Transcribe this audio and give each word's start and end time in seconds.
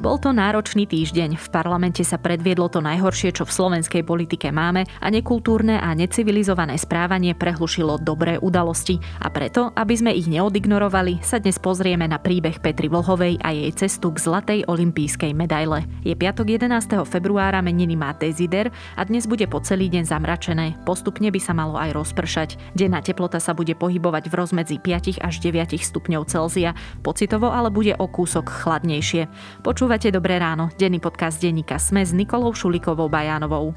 Bol 0.00 0.16
to 0.16 0.32
náročný 0.32 0.88
týždeň. 0.88 1.36
V 1.36 1.46
parlamente 1.52 2.00
sa 2.08 2.16
predviedlo 2.16 2.72
to 2.72 2.80
najhoršie, 2.80 3.36
čo 3.36 3.44
v 3.44 3.52
slovenskej 3.52 4.00
politike 4.00 4.48
máme 4.48 4.88
a 4.96 5.06
nekultúrne 5.12 5.76
a 5.76 5.92
necivilizované 5.92 6.80
správanie 6.80 7.36
prehlušilo 7.36 8.00
dobré 8.00 8.40
udalosti. 8.40 8.96
A 9.20 9.28
preto, 9.28 9.68
aby 9.76 9.92
sme 9.92 10.16
ich 10.16 10.24
neodignorovali, 10.24 11.20
sa 11.20 11.36
dnes 11.36 11.60
pozrieme 11.60 12.08
na 12.08 12.16
príbeh 12.16 12.64
Petry 12.64 12.88
Vlhovej 12.88 13.44
a 13.44 13.52
jej 13.52 13.68
cestu 13.76 14.08
k 14.16 14.24
zlatej 14.24 14.64
olympijskej 14.72 15.36
medaile. 15.36 15.84
Je 16.00 16.16
piatok 16.16 16.48
11. 16.48 17.04
februára, 17.04 17.60
meniny 17.60 17.92
má 17.92 18.16
Dezider 18.16 18.72
a 18.96 19.04
dnes 19.04 19.28
bude 19.28 19.44
po 19.52 19.60
celý 19.60 19.92
deň 19.92 20.08
zamračené. 20.08 20.80
Postupne 20.88 21.28
by 21.28 21.40
sa 21.44 21.52
malo 21.52 21.76
aj 21.76 21.92
rozpršať. 21.92 22.56
Denná 22.72 23.04
teplota 23.04 23.36
sa 23.36 23.52
bude 23.52 23.76
pohybovať 23.76 24.32
v 24.32 24.34
rozmedzi 24.40 24.80
5 24.80 25.20
až 25.20 25.34
9 25.44 25.76
stupňov 25.76 26.24
Celzia. 26.24 26.72
Pocitovo 27.04 27.52
ale 27.52 27.68
bude 27.68 27.92
o 28.00 28.08
kúsok 28.08 28.48
chladnejšie. 28.48 29.28
Počúva 29.60 29.89
Počúvate 29.90 30.14
Dobré 30.14 30.38
ráno, 30.38 30.70
denný 30.78 31.02
podcast 31.02 31.42
denníka 31.42 31.74
Sme 31.82 32.06
s 32.06 32.14
Nikolou 32.14 32.54
Šulikovou 32.54 33.10
Bajánovou. 33.10 33.74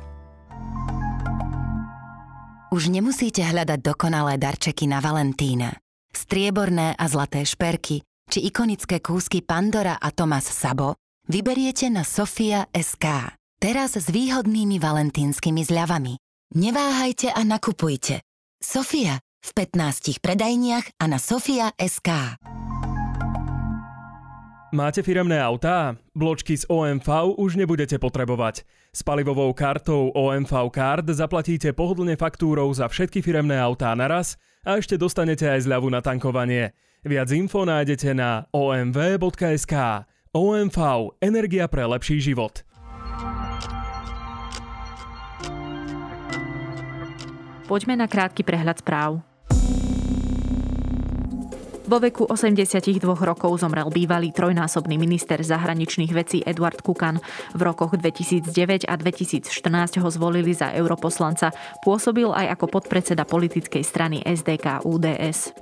Už 2.70 2.94
nemusíte 2.94 3.41
hľadať 3.41 3.81
dokonalé 3.81 4.38
darčeky 4.38 4.85
na 4.85 5.02
Valentína. 5.02 5.73
Strieborné 6.13 6.94
a 6.94 7.05
zlaté 7.09 7.41
šperky 7.41 8.05
či 8.30 8.45
ikonické 8.45 9.02
kúsky 9.02 9.41
Pandora 9.41 9.98
a 9.98 10.13
Thomas 10.13 10.45
Sabo 10.45 11.02
vyberiete 11.34 11.90
na 11.90 12.05
Sofia 12.05 12.70
SK. 12.70 13.34
Teraz 13.57 13.98
s 13.98 14.05
výhodnými 14.13 14.77
valentínskymi 14.77 15.66
zľavami. 15.66 16.13
Neváhajte 16.54 17.34
a 17.34 17.41
nakupujte. 17.41 18.21
Sofia 18.62 19.18
v 19.18 19.49
15 19.49 20.21
predajniach 20.21 20.93
a 21.02 21.09
na 21.09 21.18
Sofia 21.18 21.73
SK. 21.73 22.38
Máte 24.74 25.05
firemné 25.05 25.38
autá? 25.38 25.93
Bločky 26.18 26.57
z 26.57 26.66
OMV 26.66 27.38
už 27.38 27.62
nebudete 27.62 28.02
potrebovať. 28.02 28.66
S 28.90 29.05
palivovou 29.05 29.54
kartou 29.54 30.10
OMV 30.10 30.49
Card 30.74 31.05
zaplatíte 31.13 31.77
pohodlne 31.77 32.18
faktúrou 32.18 32.74
za 32.74 32.90
všetky 32.90 33.21
firemné 33.21 33.54
autá 33.62 33.93
naraz 33.93 34.34
a 34.65 34.82
ešte 34.82 34.98
dostanete 34.98 35.46
aj 35.46 35.70
zľavu 35.70 35.93
na 35.93 36.02
tankovanie. 36.02 36.74
Viac 37.05 37.30
info 37.38 37.70
nájdete 37.70 38.18
na 38.18 38.49
omv.sk. 38.49 39.74
OMV. 40.34 40.77
Energia 41.21 41.70
pre 41.70 41.85
lepší 41.85 42.18
život. 42.18 42.65
Poďme 47.70 47.93
na 47.93 48.10
krátky 48.10 48.41
prehľad 48.41 48.82
správ. 48.82 49.21
Vo 51.94 52.02
veku 52.02 52.26
82 52.26 53.05
rokov 53.05 53.62
zomrel 53.62 53.86
bývalý 53.94 54.34
trojnásobný 54.34 54.98
minister 54.98 55.38
zahraničných 55.38 56.10
vecí 56.10 56.41
Eduard 56.41 56.82
Kukan. 56.82 57.22
V 57.54 57.62
rokoch 57.62 57.94
2009 57.94 58.90
a 58.90 58.98
2014 58.98 60.02
ho 60.02 60.10
zvolili 60.10 60.58
za 60.58 60.74
europoslanca. 60.74 61.54
Pôsobil 61.86 62.26
aj 62.34 62.58
ako 62.58 62.82
podpredseda 62.82 63.30
politickej 63.30 63.86
strany 63.86 64.25
SDK 64.25 64.81
UDS. 64.90 65.53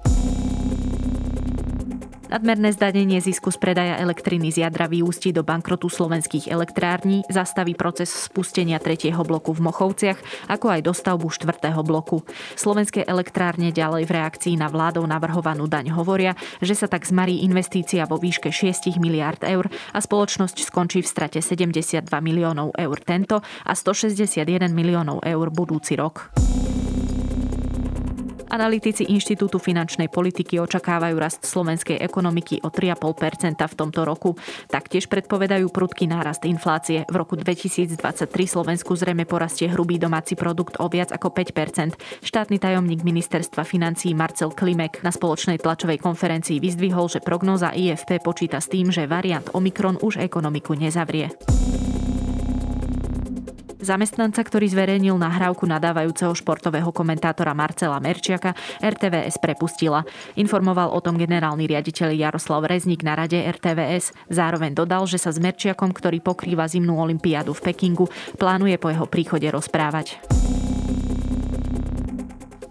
Nadmerné 2.32 2.72
zdanenie 2.72 3.20
zisku 3.20 3.52
z 3.52 3.60
predaja 3.60 4.00
elektriny 4.00 4.56
z 4.56 4.64
jadra 4.64 4.88
vyústi 4.88 5.36
do 5.36 5.44
bankrotu 5.44 5.92
slovenských 5.92 6.48
elektrární, 6.48 7.28
zastaví 7.28 7.76
proces 7.76 8.08
spustenia 8.08 8.80
tretieho 8.80 9.20
bloku 9.28 9.52
v 9.52 9.68
Mochovciach, 9.68 10.48
ako 10.48 10.72
aj 10.72 10.80
dostavbu 10.80 11.28
štvrtého 11.28 11.84
bloku. 11.84 12.24
Slovenské 12.56 13.04
elektrárne 13.04 13.76
ďalej 13.76 14.08
v 14.08 14.16
reakcii 14.16 14.56
na 14.56 14.72
vládou 14.72 15.04
navrhovanú 15.04 15.68
daň 15.68 15.92
hovoria, 15.92 16.40
že 16.64 16.72
sa 16.72 16.88
tak 16.88 17.04
zmarí 17.04 17.44
investícia 17.44 18.08
vo 18.08 18.16
výške 18.16 18.48
6 18.48 18.96
miliárd 18.96 19.44
eur 19.52 19.68
a 19.92 20.00
spoločnosť 20.00 20.72
skončí 20.72 21.04
v 21.04 21.12
strate 21.12 21.44
72 21.44 22.08
miliónov 22.24 22.72
eur 22.80 22.96
tento 23.04 23.44
a 23.44 23.76
161 23.76 24.72
miliónov 24.72 25.20
eur 25.28 25.52
budúci 25.52 26.00
rok. 26.00 26.32
Analytici 28.52 29.08
Inštitútu 29.08 29.64
finančnej 29.64 30.12
politiky 30.12 30.60
očakávajú 30.60 31.16
rast 31.16 31.48
slovenskej 31.48 32.04
ekonomiky 32.04 32.60
o 32.60 32.68
3,5% 32.68 33.56
v 33.56 33.76
tomto 33.80 34.04
roku. 34.04 34.36
Taktiež 34.68 35.08
predpovedajú 35.08 35.72
prudký 35.72 36.12
nárast 36.12 36.44
inflácie. 36.44 37.08
V 37.08 37.16
roku 37.16 37.40
2023 37.40 37.96
Slovensku 38.28 38.92
zrejme 39.00 39.24
porastie 39.24 39.72
hrubý 39.72 39.96
domáci 39.96 40.36
produkt 40.36 40.76
o 40.84 40.92
viac 40.92 41.16
ako 41.16 41.32
5%. 41.32 41.96
Štátny 42.28 42.60
tajomník 42.60 43.08
ministerstva 43.08 43.64
financí 43.64 44.12
Marcel 44.12 44.52
Klimek 44.52 45.00
na 45.00 45.16
spoločnej 45.16 45.56
tlačovej 45.56 46.04
konferencii 46.04 46.60
vyzdvihol, 46.60 47.08
že 47.08 47.24
prognóza 47.24 47.72
IFP 47.72 48.20
počíta 48.20 48.60
s 48.60 48.68
tým, 48.68 48.92
že 48.92 49.08
variant 49.08 49.48
Omikron 49.56 49.96
už 50.04 50.20
ekonomiku 50.20 50.76
nezavrie. 50.76 51.32
Zamestnanca, 53.82 54.46
ktorý 54.46 54.70
zverejnil 54.70 55.18
nahrávku 55.18 55.66
nadávajúceho 55.66 56.38
športového 56.38 56.94
komentátora 56.94 57.58
Marcela 57.58 57.98
Merčiaka, 57.98 58.54
RTVS 58.78 59.42
prepustila. 59.42 60.06
Informoval 60.38 60.94
o 60.94 61.02
tom 61.02 61.18
generálny 61.18 61.66
riaditeľ 61.66 62.14
Jaroslav 62.14 62.70
Rezník 62.70 63.02
na 63.02 63.18
rade 63.18 63.42
RTVS. 63.42 64.14
Zároveň 64.30 64.78
dodal, 64.78 65.10
že 65.10 65.18
sa 65.18 65.34
s 65.34 65.42
Merčiakom, 65.42 65.90
ktorý 65.92 66.22
pokrýva 66.22 66.70
zimnú 66.70 67.02
olympiádu 67.02 67.58
v 67.58 67.74
Pekingu, 67.74 68.06
plánuje 68.38 68.78
po 68.78 68.94
jeho 68.94 69.10
príchode 69.10 69.50
rozprávať. 69.50 70.41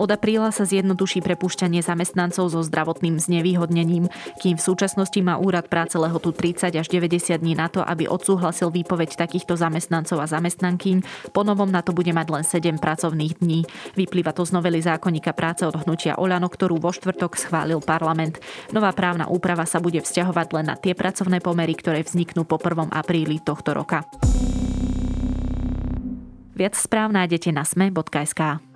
Od 0.00 0.08
apríla 0.08 0.48
sa 0.48 0.64
zjednoduší 0.64 1.20
prepušťanie 1.20 1.84
zamestnancov 1.84 2.48
so 2.48 2.64
zdravotným 2.64 3.20
znevýhodnením, 3.20 4.08
kým 4.40 4.56
v 4.56 4.64
súčasnosti 4.64 5.20
má 5.20 5.36
úrad 5.36 5.68
práce 5.68 6.00
lehotu 6.00 6.32
30 6.32 6.72
až 6.72 6.88
90 6.88 7.36
dní 7.36 7.52
na 7.52 7.68
to, 7.68 7.84
aby 7.84 8.08
odsúhlasil 8.08 8.72
výpoveď 8.72 9.20
takýchto 9.20 9.60
zamestnancov 9.60 10.24
a 10.24 10.24
zamestnankyň. 10.24 11.28
Po 11.36 11.44
novom 11.44 11.68
na 11.68 11.84
to 11.84 11.92
bude 11.92 12.08
mať 12.16 12.32
len 12.32 12.44
7 12.48 12.80
pracovných 12.80 13.44
dní. 13.44 13.68
Vyplýva 13.92 14.32
to 14.32 14.48
z 14.48 14.56
novely 14.56 14.80
zákonníka 14.80 15.36
práce 15.36 15.68
od 15.68 15.76
hnutia 15.84 16.16
Oľano, 16.16 16.48
ktorú 16.48 16.80
vo 16.80 16.96
štvrtok 16.96 17.36
schválil 17.36 17.84
parlament. 17.84 18.40
Nová 18.72 18.96
právna 18.96 19.28
úprava 19.28 19.68
sa 19.68 19.84
bude 19.84 20.00
vzťahovať 20.00 20.48
len 20.56 20.72
na 20.72 20.80
tie 20.80 20.96
pracovné 20.96 21.44
pomery, 21.44 21.76
ktoré 21.76 22.00
vzniknú 22.00 22.48
po 22.48 22.56
1. 22.56 22.88
apríli 22.88 23.36
tohto 23.44 23.76
roka. 23.76 24.08
Viac 26.56 26.72
správ 26.72 27.12
nájdete 27.12 27.52
na 27.52 27.68
sme.sk. 27.68 28.69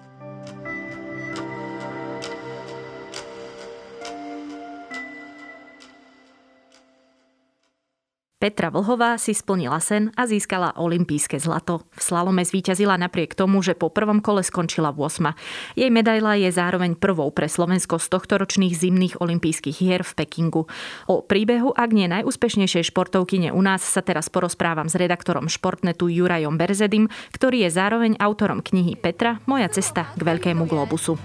Petra 8.44 8.68
Vlhová 8.68 9.16
si 9.16 9.32
splnila 9.32 9.80
sen 9.80 10.12
a 10.20 10.28
získala 10.28 10.76
olympijské 10.76 11.40
zlato. 11.40 11.80
V 11.96 12.00
slalome 12.04 12.44
zvíťazila 12.44 13.00
napriek 13.00 13.32
tomu, 13.32 13.64
že 13.64 13.72
po 13.72 13.88
prvom 13.88 14.20
kole 14.20 14.44
skončila 14.44 14.92
v 14.92 15.08
8. 15.08 15.80
Jej 15.80 15.88
medaila 15.88 16.36
je 16.36 16.52
zároveň 16.52 16.92
prvou 16.92 17.32
pre 17.32 17.48
Slovensko 17.48 17.96
z 17.96 18.12
tohto 18.12 18.36
ročných 18.36 18.76
zimných 18.76 19.16
olympijských 19.24 19.80
hier 19.80 20.04
v 20.04 20.12
Pekingu. 20.12 20.68
O 21.08 21.24
príbehu, 21.24 21.72
ak 21.72 21.96
nie 21.96 22.04
najúspešnejšej 22.04 22.92
športovkyne 22.92 23.48
u 23.48 23.64
nás, 23.64 23.80
sa 23.80 24.04
teraz 24.04 24.28
porozprávam 24.28 24.92
s 24.92 25.00
redaktorom 25.00 25.48
Športnetu 25.48 26.12
Jurajom 26.12 26.60
Berzedim, 26.60 27.08
ktorý 27.32 27.64
je 27.64 27.70
zároveň 27.72 28.20
autorom 28.20 28.60
knihy 28.60 28.92
Petra, 29.00 29.40
Moja 29.48 29.72
cesta 29.72 30.12
k 30.12 30.20
veľkému 30.20 30.68
globusu. 30.68 31.16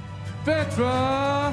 Petra 0.47 1.51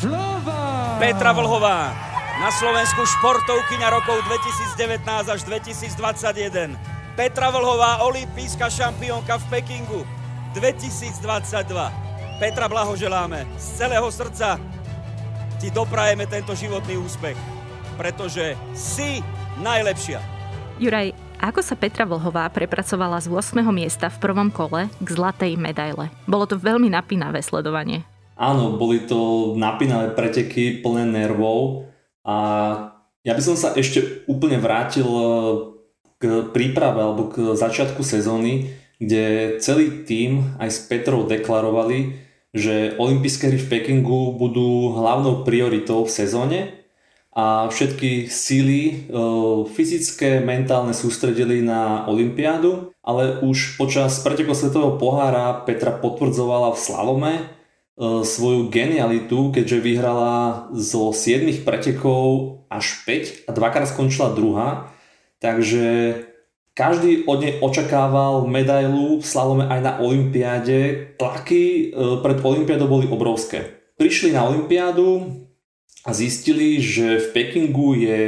Vlhová! 0.00 0.96
Petra 0.96 1.36
Vlhová 1.36 2.11
na 2.40 2.48
Slovensku 2.48 3.04
športovkyňa 3.04 3.92
rokov 3.92 4.24
2019 4.24 5.04
až 5.28 5.40
2021. 5.44 6.72
Petra 7.12 7.52
Vlhová, 7.52 8.00
olimpijská 8.08 8.72
šampiónka 8.72 9.36
v 9.36 9.44
Pekingu 9.52 10.00
2022. 10.56 11.12
Petra, 12.40 12.72
blahoželáme 12.72 13.44
z 13.60 13.66
celého 13.76 14.08
srdca. 14.08 14.56
Ti 15.60 15.68
doprajeme 15.68 16.24
tento 16.24 16.56
životný 16.56 16.96
úspech, 17.04 17.36
pretože 18.00 18.56
si 18.72 19.20
najlepšia. 19.60 20.24
Juraj, 20.80 21.12
ako 21.36 21.60
sa 21.60 21.76
Petra 21.76 22.08
Vlhová 22.08 22.48
prepracovala 22.48 23.20
z 23.20 23.28
8. 23.28 23.60
miesta 23.76 24.08
v 24.08 24.16
prvom 24.22 24.48
kole 24.48 24.88
k 25.04 25.08
zlatej 25.12 25.60
medaile? 25.60 26.08
Bolo 26.24 26.48
to 26.48 26.56
veľmi 26.56 26.88
napínavé 26.88 27.44
sledovanie. 27.44 28.08
Áno, 28.40 28.80
boli 28.80 29.04
to 29.04 29.52
napínavé 29.60 30.16
preteky 30.16 30.80
plné 30.80 31.04
nervov 31.04 31.91
a 32.22 32.36
ja 33.22 33.32
by 33.34 33.42
som 33.42 33.54
sa 33.54 33.74
ešte 33.78 34.26
úplne 34.26 34.58
vrátil 34.58 35.06
e, 35.06 35.24
k 36.18 36.50
príprave 36.50 37.02
alebo 37.02 37.30
k 37.30 37.54
začiatku 37.54 38.02
sezóny, 38.02 38.74
kde 38.98 39.58
celý 39.58 40.06
tým 40.06 40.58
aj 40.58 40.68
s 40.70 40.78
Petrou 40.86 41.26
deklarovali, 41.26 42.18
že 42.54 42.94
olympijské 42.98 43.50
hry 43.50 43.58
v 43.58 43.70
Pekingu 43.70 44.34
budú 44.38 44.94
hlavnou 44.94 45.42
prioritou 45.42 46.06
v 46.06 46.14
sezóne 46.14 46.60
a 47.32 47.66
všetky 47.70 48.28
síly 48.28 48.80
e, 48.84 48.94
fyzické, 49.72 50.44
mentálne 50.44 50.92
sústredili 50.92 51.64
na 51.64 52.04
olympiádu, 52.04 52.92
ale 53.00 53.40
už 53.40 53.80
počas 53.80 54.20
pretekov 54.20 54.58
svetového 54.58 55.00
pohára 55.00 55.64
Petra 55.64 55.96
potvrdzovala 55.96 56.76
v 56.76 56.82
slalome, 56.82 57.32
svoju 58.00 58.72
genialitu, 58.72 59.52
keďže 59.52 59.84
vyhrala 59.84 60.66
zo 60.72 61.12
7 61.12 61.44
pretekov 61.60 62.64
až 62.72 63.04
5 63.04 63.48
a 63.48 63.50
dvakrát 63.52 63.88
skončila 63.88 64.32
druhá. 64.32 64.88
takže 65.42 66.16
každý 66.72 67.28
od 67.28 67.44
nej 67.44 67.60
očakával 67.60 68.48
medailu 68.48 69.20
v 69.20 69.26
slalome 69.28 69.68
aj 69.68 69.80
na 69.84 69.92
Olympiáde. 70.00 71.12
Tlaky 71.20 71.92
e, 71.92 72.16
pred 72.24 72.40
Olympiádou 72.40 72.88
boli 72.88 73.04
obrovské. 73.12 73.76
Prišli 74.00 74.32
na 74.32 74.48
Olympiádu 74.48 75.36
a 76.08 76.16
zistili, 76.16 76.80
že 76.80 77.20
v 77.20 77.26
Pekingu 77.36 77.92
je 78.00 78.20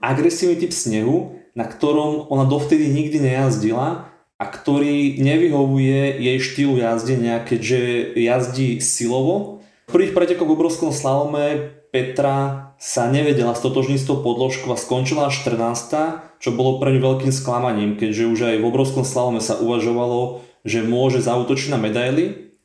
agresívny 0.00 0.56
typ 0.56 0.72
snehu, 0.72 1.36
na 1.52 1.68
ktorom 1.68 2.24
ona 2.32 2.48
dovtedy 2.48 2.88
nikdy 2.88 3.20
nejazdila 3.20 4.08
a 4.40 4.44
ktorý 4.48 5.20
nevyhovuje 5.20 6.16
jej 6.16 6.38
štýlu 6.40 6.80
jazdenia, 6.80 7.44
keďže 7.44 8.16
jazdí 8.16 8.80
silovo. 8.80 9.60
V 9.92 10.00
prvých 10.00 10.16
pretekoch 10.16 10.48
v 10.48 10.56
obrovskom 10.56 10.90
slalome 10.96 11.76
Petra 11.92 12.72
sa 12.80 13.12
nevedela 13.12 13.52
stotožniť 13.52 13.98
s 14.00 14.08
tou 14.08 14.24
podložkou 14.24 14.72
a 14.72 14.80
skončila 14.80 15.28
14 15.28 16.30
čo 16.40 16.56
bolo 16.56 16.80
pre 16.80 16.96
ňu 16.96 17.00
veľkým 17.04 17.32
sklamaním, 17.36 18.00
keďže 18.00 18.24
už 18.32 18.40
aj 18.48 18.56
v 18.64 18.68
obrovskom 18.72 19.04
slalome 19.04 19.44
sa 19.44 19.60
uvažovalo, 19.60 20.40
že 20.64 20.80
môže 20.80 21.20
zautočiť 21.20 21.68
na 21.68 21.78
medaily. 21.78 22.56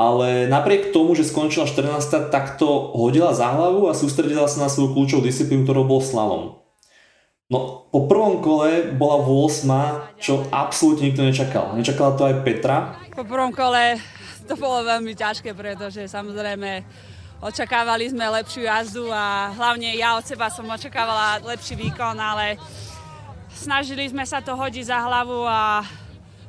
Ale 0.00 0.48
napriek 0.48 0.94
tomu, 0.94 1.12
že 1.12 1.28
skončila 1.28 1.68
14 1.68 2.32
tak 2.32 2.56
to 2.56 2.96
hodila 2.96 3.36
za 3.36 3.52
hlavu 3.52 3.92
a 3.92 3.98
sústredila 3.98 4.48
sa 4.48 4.64
na 4.64 4.68
svoju 4.72 4.96
kľúčovú 4.96 5.20
disciplínu, 5.20 5.68
ktorou 5.68 5.84
bol 5.84 6.00
slalom. 6.00 6.57
No, 7.48 7.88
po 7.88 8.04
prvom 8.04 8.44
kole 8.44 8.92
bola 8.92 9.24
8, 9.24 10.20
čo 10.20 10.44
absolútne 10.52 11.08
nikto 11.08 11.24
nečakal. 11.24 11.72
Nečakala 11.72 12.12
to 12.12 12.28
aj 12.28 12.44
Petra. 12.44 13.00
Po 13.16 13.24
prvom 13.24 13.56
kole 13.56 13.96
to 14.44 14.52
bolo 14.52 14.84
veľmi 14.84 15.16
ťažké, 15.16 15.56
pretože 15.56 16.12
samozrejme 16.12 16.84
očakávali 17.40 18.12
sme 18.12 18.28
lepšiu 18.28 18.68
jazdu 18.68 19.08
a 19.08 19.48
hlavne 19.56 19.96
ja 19.96 20.20
od 20.20 20.28
seba 20.28 20.52
som 20.52 20.68
očakávala 20.68 21.40
lepší 21.40 21.72
výkon, 21.80 22.20
ale 22.20 22.60
snažili 23.48 24.04
sme 24.12 24.28
sa 24.28 24.44
to 24.44 24.52
hodiť 24.52 24.84
za 24.84 25.00
hlavu 25.08 25.48
a... 25.48 25.80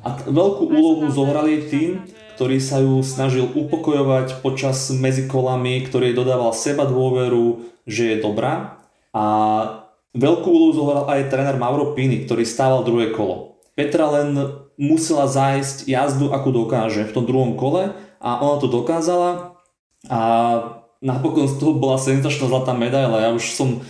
A 0.04 0.10
veľkú 0.28 0.68
úlohu 0.68 1.08
zohrali 1.16 1.64
tým, 1.72 2.12
ktorý 2.36 2.60
sa 2.60 2.84
ju 2.84 3.00
snažil 3.08 3.48
upokojovať 3.48 4.44
počas 4.44 4.92
medzikolami, 4.92 5.80
ktorý 5.88 6.12
dodával 6.12 6.52
seba 6.52 6.84
dôveru, 6.84 7.64
že 7.88 8.16
je 8.16 8.18
dobrá. 8.20 8.84
A 9.16 9.24
Veľkú 10.18 10.50
úlohu 10.50 10.74
zohral 10.74 11.06
aj 11.06 11.30
tréner 11.30 11.58
Mauro 11.62 11.94
Pini, 11.94 12.26
ktorý 12.26 12.42
stával 12.42 12.82
druhé 12.82 13.14
kolo. 13.14 13.62
Petra 13.78 14.10
len 14.10 14.36
musela 14.80 15.30
zájsť 15.30 15.86
jazdu, 15.86 16.34
ako 16.34 16.66
dokáže 16.66 17.06
v 17.06 17.14
tom 17.14 17.30
druhom 17.30 17.54
kole 17.60 17.94
a 18.18 18.30
ona 18.42 18.58
to 18.58 18.68
dokázala 18.72 19.60
a 20.08 20.20
napokon 21.04 21.48
z 21.48 21.56
toho 21.60 21.76
bola 21.76 22.00
senzačná 22.00 22.48
zlatá 22.48 22.72
medaila. 22.72 23.24
Ja 23.24 23.30
už 23.36 23.52
som 23.52 23.84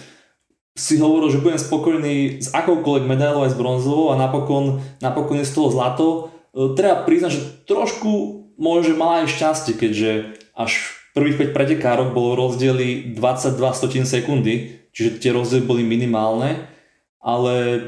si 0.73 0.97
hovoril, 0.97 1.29
že 1.29 1.43
budem 1.43 1.59
spokojný 1.59 2.15
s 2.39 2.49
akoukoľvek 2.55 3.05
medailou 3.05 3.45
aj 3.45 3.53
s 3.53 3.59
bronzovou 3.59 4.15
a 4.15 4.19
napokon, 4.19 4.79
napokon 5.03 5.43
je 5.43 5.49
z 5.49 5.53
toho 5.53 5.67
zlato. 5.69 6.07
E, 6.55 6.73
treba 6.73 7.03
priznať, 7.03 7.31
že 7.35 7.41
trošku 7.67 8.11
môže 8.55 8.95
mala 8.95 9.27
aj 9.27 9.35
šťastie, 9.35 9.75
keďže 9.75 10.39
až 10.55 10.95
prvých 11.11 11.51
5 11.51 11.57
pretekárok 11.57 12.09
bolo 12.15 12.39
rozdiely 12.39 13.11
22 13.11 13.59
stotín 13.75 14.05
sekundy, 14.07 14.78
čiže 14.99 15.23
tie 15.23 15.31
rozdiely 15.31 15.63
boli 15.63 15.87
minimálne, 15.87 16.67
ale 17.23 17.79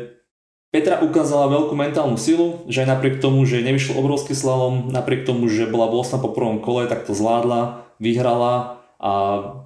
Petra 0.72 1.04
ukázala 1.04 1.52
veľkú 1.52 1.76
mentálnu 1.76 2.16
silu, 2.16 2.64
že 2.72 2.88
aj 2.88 2.96
napriek 2.96 3.20
tomu, 3.20 3.44
že 3.44 3.60
nevyšiel 3.60 4.00
obrovský 4.00 4.32
slalom, 4.32 4.88
napriek 4.88 5.28
tomu, 5.28 5.52
že 5.52 5.68
bola 5.68 5.92
8 5.92 6.24
po 6.24 6.32
prvom 6.32 6.64
kole, 6.64 6.88
tak 6.88 7.04
to 7.04 7.12
zvládla, 7.12 7.84
vyhrala 8.00 8.80
a 8.96 9.12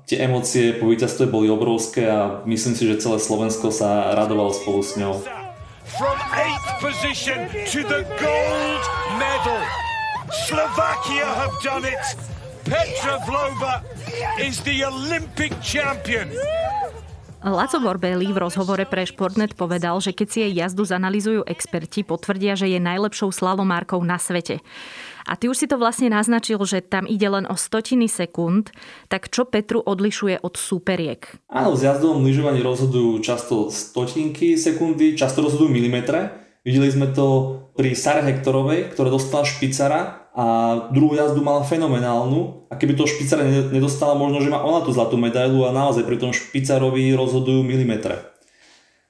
tie 0.10 0.26
emócie 0.26 0.74
po 0.74 0.90
víťazstve 0.90 1.30
boli 1.30 1.46
obrovské 1.46 2.10
a 2.10 2.42
myslím 2.50 2.74
si, 2.74 2.90
že 2.90 3.06
celé 3.06 3.22
Slovensko 3.22 3.70
sa 3.70 4.18
radovalo 4.18 4.50
spolu 4.50 4.82
s 4.82 4.98
ňou. 4.98 5.22
From 5.86 6.18
eighth 6.34 6.70
position 6.82 7.46
to 7.70 7.86
the 7.86 8.02
gold 8.18 8.84
medal. 9.22 9.62
Slovakia 10.50 11.30
have 11.38 11.54
done 11.62 11.86
it. 11.86 12.02
Petra 12.66 13.22
Vlova 13.30 13.86
is 14.42 14.58
the 14.66 14.82
Olympic 14.90 15.54
champion. 15.62 16.34
Laco 17.46 17.78
Borbeli 17.78 18.34
v 18.34 18.42
rozhovore 18.42 18.90
pre 18.90 19.06
Športnet 19.06 19.54
povedal, 19.54 20.02
že 20.02 20.18
keď 20.18 20.28
si 20.34 20.42
jej 20.42 20.66
jazdu 20.66 20.82
zanalizujú 20.82 21.46
experti, 21.46 22.02
potvrdia, 22.02 22.58
že 22.58 22.66
je 22.66 22.82
najlepšou 22.82 23.30
slalomárkou 23.30 24.02
na 24.02 24.18
svete. 24.18 24.66
A 25.30 25.38
ty 25.38 25.46
už 25.46 25.62
si 25.62 25.70
to 25.70 25.78
vlastne 25.78 26.10
naznačil, 26.10 26.58
že 26.66 26.82
tam 26.82 27.06
ide 27.06 27.30
len 27.30 27.46
o 27.46 27.54
stotiny 27.54 28.10
sekúnd, 28.10 28.74
tak 29.14 29.30
čo 29.30 29.46
Petru 29.46 29.78
odlišuje 29.78 30.42
od 30.42 30.58
superiek? 30.58 31.38
Áno, 31.54 31.78
v 31.78 31.86
jazdovom 31.86 32.26
lyžovaní 32.26 32.66
rozhodujú 32.66 33.22
často 33.22 33.70
stotinky 33.70 34.58
sekundy, 34.58 35.14
často 35.14 35.46
rozhodujú 35.46 35.70
milimetre. 35.70 36.42
Videli 36.66 36.90
sme 36.90 37.14
to 37.14 37.62
pri 37.78 37.94
Sare 37.94 38.26
Hektorovej, 38.26 38.98
ktorá 38.98 39.14
dostala 39.14 39.46
špicara 39.46 40.25
a 40.36 40.46
druhú 40.92 41.16
jazdu 41.16 41.40
mala 41.40 41.64
fenomenálnu 41.64 42.68
a 42.68 42.76
keby 42.76 43.00
to 43.00 43.08
špicara 43.08 43.48
nedostala, 43.72 44.20
možno, 44.20 44.44
že 44.44 44.52
má 44.52 44.60
ona 44.60 44.84
tú 44.84 44.92
zlatú 44.92 45.16
medailu 45.16 45.64
a 45.64 45.72
naozaj 45.72 46.04
pri 46.04 46.20
tom 46.20 46.36
špicarovi 46.36 47.16
rozhodujú 47.16 47.64
milimetre. 47.64 48.20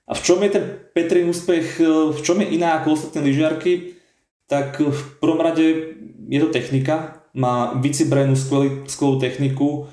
A 0.06 0.14
v 0.14 0.22
čom 0.22 0.38
je 0.46 0.54
ten 0.54 0.66
Petrin 0.94 1.26
úspech, 1.26 1.82
e, 1.82 2.14
v 2.14 2.20
čom 2.22 2.46
je 2.46 2.54
iná 2.54 2.78
ako 2.78 2.94
ostatné 2.94 3.26
lyžiarky? 3.26 3.98
Tak 4.46 4.78
v 4.78 5.02
prvom 5.18 5.42
rade 5.42 5.98
je 6.30 6.40
to 6.46 6.54
technika, 6.54 7.26
má 7.34 7.74
vycibrenú 7.74 8.38
skvelú 8.86 9.18
techniku, 9.18 9.90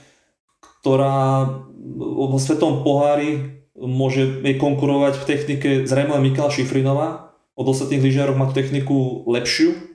ktorá 0.84 1.48
vo 1.96 2.36
svetom 2.36 2.84
pohári 2.84 3.64
môže 3.72 4.44
jej 4.44 4.60
konkurovať 4.60 5.16
v 5.16 5.26
technike 5.26 5.68
zrejme 5.88 6.20
Mikala 6.20 6.52
Šifrinová. 6.52 7.32
Od 7.56 7.66
ostatných 7.66 8.04
lyžiarok 8.04 8.36
má 8.36 8.44
tú 8.52 8.54
techniku 8.60 9.24
lepšiu, 9.24 9.91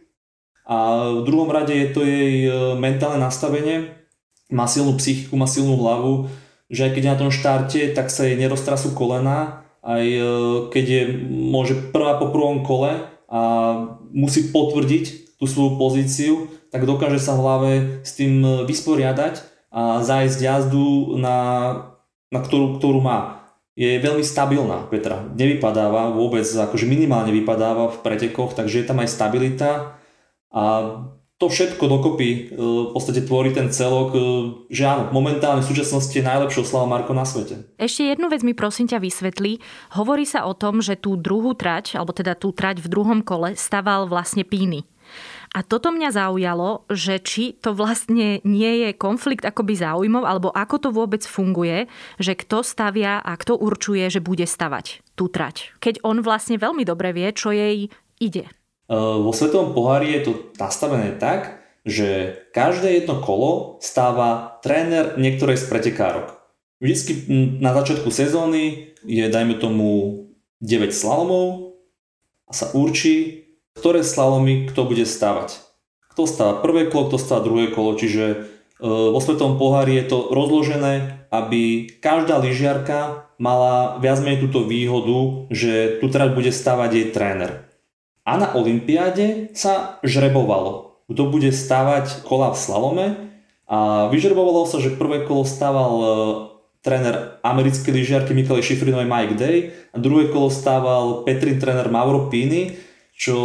a 0.67 0.77
v 1.15 1.21
druhom 1.23 1.47
rade 1.47 1.71
je 1.71 1.87
to 1.95 2.03
jej 2.03 2.43
e, 2.43 2.75
mentálne 2.75 3.23
nastavenie, 3.23 3.95
má 4.51 4.67
silnú 4.67 4.99
psychiku, 4.99 5.39
má 5.39 5.47
silnú 5.47 5.79
hlavu, 5.79 6.27
že 6.67 6.83
aj 6.83 6.91
keď 6.91 7.01
je 7.07 7.13
na 7.15 7.21
tom 7.23 7.31
štarte, 7.31 7.81
tak 7.95 8.11
sa 8.11 8.27
jej 8.27 8.35
neroztrasú 8.35 8.91
kolena, 8.91 9.63
aj 9.79 10.03
e, 10.03 10.23
keď 10.67 10.85
je 10.85 11.03
môže 11.31 11.73
prvá 11.95 12.19
po 12.19 12.35
prvom 12.35 12.67
kole 12.67 12.99
a 13.31 13.41
musí 14.11 14.51
potvrdiť 14.51 15.39
tú 15.39 15.47
svoju 15.47 15.79
pozíciu, 15.79 16.51
tak 16.67 16.83
dokáže 16.83 17.23
sa 17.23 17.39
v 17.39 17.41
hlave 17.47 17.71
s 18.03 18.19
tým 18.19 18.43
e, 18.43 18.49
vysporiadať 18.67 19.39
a 19.71 20.03
zájsť 20.03 20.39
jazdu, 20.43 21.15
na, 21.15 21.37
na 22.27 22.39
ktorú, 22.43 22.75
ktorú 22.75 22.99
má. 22.99 23.47
Je 23.77 24.03
veľmi 24.03 24.25
stabilná 24.25 24.83
Petra, 24.91 25.23
nevypadáva 25.31 26.11
vôbec, 26.11 26.43
akože 26.43 26.89
minimálne 26.89 27.31
vypadáva 27.31 27.87
v 27.93 28.01
pretekoch, 28.03 28.51
takže 28.51 28.83
je 28.83 28.87
tam 28.89 28.99
aj 28.99 29.15
stabilita 29.15 29.96
a 30.57 30.63
to 31.37 31.53
všetko 31.53 31.85
dokopy 31.85 32.29
e, 32.33 32.39
v 32.57 32.91
podstate 32.97 33.21
tvorí 33.21 33.53
ten 33.53 33.69
celok, 33.69 34.09
e, 34.17 34.19
že 34.73 34.89
áno, 34.89 35.13
momentálne 35.13 35.61
v 35.61 35.69
súčasnosti 35.69 36.09
je 36.09 36.25
najlepšou 36.25 36.65
Slava 36.65 36.89
Marko 36.89 37.13
na 37.13 37.29
svete. 37.29 37.61
Ešte 37.77 38.09
jednu 38.09 38.25
vec 38.25 38.41
mi 38.41 38.57
prosím 38.57 38.89
ťa 38.89 38.97
vysvetlí. 38.97 39.61
Hovorí 39.93 40.25
sa 40.25 40.49
o 40.49 40.57
tom, 40.57 40.81
že 40.81 40.97
tú 40.97 41.13
druhú 41.13 41.53
trať, 41.53 41.93
alebo 41.93 42.09
teda 42.09 42.33
tú 42.33 42.49
trať 42.49 42.81
v 42.81 42.89
druhom 42.89 43.21
kole 43.21 43.53
staval 43.53 44.09
vlastne 44.09 44.41
Píny. 44.41 44.89
A 45.53 45.61
toto 45.63 45.93
mňa 45.93 46.09
zaujalo, 46.11 46.89
že 46.91 47.21
či 47.21 47.55
to 47.55 47.71
vlastne 47.71 48.43
nie 48.43 48.73
je 48.83 48.89
konflikt 48.97 49.45
akoby 49.45 49.77
záujmov, 49.77 50.25
alebo 50.25 50.49
ako 50.51 50.75
to 50.81 50.89
vôbec 50.89 51.23
funguje, 51.23 51.85
že 52.17 52.33
kto 52.33 52.65
stavia 52.65 53.21
a 53.21 53.37
kto 53.37 53.55
určuje, 53.55 54.09
že 54.09 54.25
bude 54.25 54.43
stavať 54.43 55.05
tú 55.13 55.29
trať. 55.29 55.77
Keď 55.79 56.01
on 56.03 56.25
vlastne 56.25 56.59
veľmi 56.59 56.83
dobre 56.83 57.13
vie, 57.13 57.29
čo 57.31 57.53
jej 57.53 57.87
ide. 58.19 58.49
Eh, 58.87 58.95
vo 58.95 59.35
svetovom 59.35 59.75
pohári 59.75 60.15
je 60.15 60.31
to 60.31 60.31
nastavené 60.55 61.11
tak, 61.19 61.59
že 61.83 62.39
každé 62.55 63.03
jedno 63.03 63.19
kolo 63.19 63.79
stáva 63.83 64.59
tréner 64.63 65.19
niektorej 65.19 65.59
z 65.59 65.67
pretekárok. 65.67 66.39
Vždycky 66.79 67.27
na 67.59 67.75
začiatku 67.75 68.07
sezóny 68.07 68.95
je, 69.03 69.27
dajme 69.27 69.59
tomu, 69.59 70.23
9 70.63 70.95
slalomov 70.95 71.75
a 72.47 72.51
sa 72.55 72.71
určí, 72.71 73.47
ktoré 73.75 74.07
slalomy 74.07 74.71
kto 74.71 74.87
bude 74.87 75.03
stavať. 75.03 75.59
Kto 76.15 76.23
stáva 76.23 76.63
prvé 76.63 76.87
kolo, 76.87 77.11
kto 77.11 77.19
stáva 77.19 77.43
druhé 77.43 77.67
kolo, 77.75 77.99
čiže 77.99 78.25
eh, 78.31 78.87
vo 78.87 79.19
svetovom 79.19 79.59
pohári 79.59 79.99
je 79.99 80.15
to 80.15 80.31
rozložené, 80.31 81.27
aby 81.27 81.91
každá 81.99 82.39
lyžiarka 82.39 83.27
mala 83.35 83.99
viac 83.99 84.23
menej 84.23 84.47
túto 84.47 84.63
výhodu, 84.63 85.51
že 85.51 85.99
tu 85.99 86.07
trať 86.07 86.31
bude 86.39 86.55
stavať 86.55 86.89
jej 86.95 87.07
tréner. 87.11 87.66
A 88.27 88.35
na 88.35 88.51
Olympiáde 88.59 89.55
sa 89.55 90.03
žrebovalo, 90.03 90.99
kto 91.07 91.31
bude 91.31 91.47
stávať 91.55 92.27
kola 92.27 92.51
v 92.51 92.59
slalome 92.59 93.07
a 93.63 94.11
vyžrebovalo 94.11 94.67
sa, 94.67 94.83
že 94.83 94.99
prvé 94.99 95.23
kolo 95.23 95.47
stával 95.47 95.93
e, 95.95 96.07
tréner 96.83 97.39
americkej 97.39 97.87
lyžiarky 97.95 98.35
Michael 98.35 98.59
Šifrinovej 98.59 99.07
Mike 99.07 99.35
Day 99.39 99.71
a 99.95 99.97
druhé 100.03 100.27
kolo 100.27 100.51
stával 100.51 101.23
Petrin 101.23 101.55
tréner 101.55 101.87
Mauro 101.87 102.27
Pini, 102.27 102.75
čo 103.15 103.35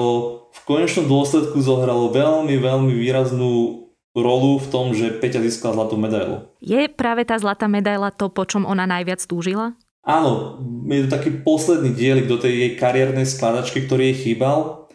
v 0.51 0.61
konečnom 0.67 1.07
dôsledku 1.07 1.63
zohralo 1.63 2.11
veľmi, 2.11 2.59
veľmi 2.59 2.91
výraznú 2.91 3.87
rolu 4.13 4.61
v 4.61 4.67
tom, 4.69 4.93
že 4.93 5.15
Peťa 5.15 5.41
získala 5.41 5.79
zlatú 5.79 5.97
medailu. 5.97 6.45
Je 6.61 6.91
práve 6.91 7.25
tá 7.25 7.39
zlatá 7.41 7.71
medaila 7.71 8.13
to, 8.13 8.29
po 8.29 8.45
čom 8.45 8.69
ona 8.69 8.85
najviac 8.85 9.25
túžila? 9.25 9.73
Áno, 10.03 10.59
je 10.87 11.07
to 11.07 11.15
taký 11.15 11.31
posledný 11.43 11.95
dielik 11.95 12.27
do 12.27 12.39
tej 12.39 12.53
jej 12.53 12.73
kariérnej 12.79 13.27
skladačky, 13.27 13.87
ktorý 13.87 14.13
jej 14.13 14.17
chýbal, 14.29 14.87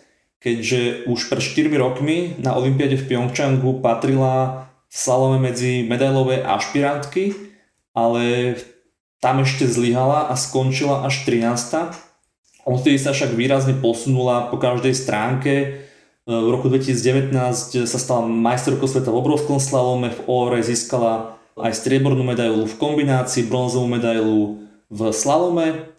keďže 0.43 1.09
už 1.09 1.19
pred 1.31 1.41
4 1.41 1.73
rokmi 1.75 2.37
na 2.39 2.53
Olympiade 2.53 2.95
v 2.99 3.07
Pyeongchangu 3.09 3.81
patrila 3.81 4.67
v 4.87 4.95
slalome 4.95 5.41
medzi 5.41 5.83
medailové 5.83 6.39
ašpirantky, 6.43 7.35
ale 7.91 8.55
tam 9.17 9.41
ešte 9.41 9.65
zlyhala 9.65 10.29
a 10.29 10.37
skončila 10.37 11.03
až 11.03 11.25
13. 11.25 12.67
Odtedy 12.67 12.99
sa 13.01 13.15
však 13.15 13.33
výrazne 13.33 13.73
posunula 13.79 14.51
po 14.51 14.61
každej 14.61 14.93
stránke. 14.93 15.81
V 16.27 16.47
roku 16.51 16.67
2019 16.67 17.31
sa 17.87 17.99
stala 17.99 18.27
majsterkou 18.27 18.85
sveta 18.85 19.09
v 19.09 19.19
obrovskom 19.23 19.57
slalome, 19.57 20.11
v 20.11 20.19
ORE 20.27 20.59
získala 20.59 21.39
aj 21.57 21.73
striebornú 21.73 22.21
medailu 22.21 22.67
v 22.67 22.77
kombinácii, 22.77 23.47
bronzovú 23.47 23.87
medailu 23.89 24.66
v 24.87 25.11
slalome. 25.11 25.93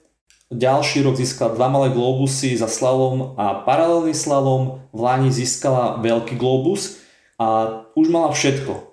Ďalší 0.48 1.04
rok 1.04 1.20
získala 1.20 1.52
dva 1.52 1.68
malé 1.68 1.92
globusy 1.92 2.56
za 2.56 2.72
slalom 2.72 3.36
a 3.36 3.60
paralelný 3.68 4.16
slalom. 4.16 4.80
V 4.96 5.00
Lani 5.04 5.28
získala 5.28 6.00
veľký 6.00 6.40
globus 6.40 7.04
a 7.36 7.84
už 7.92 8.08
mala 8.08 8.32
všetko. 8.32 8.88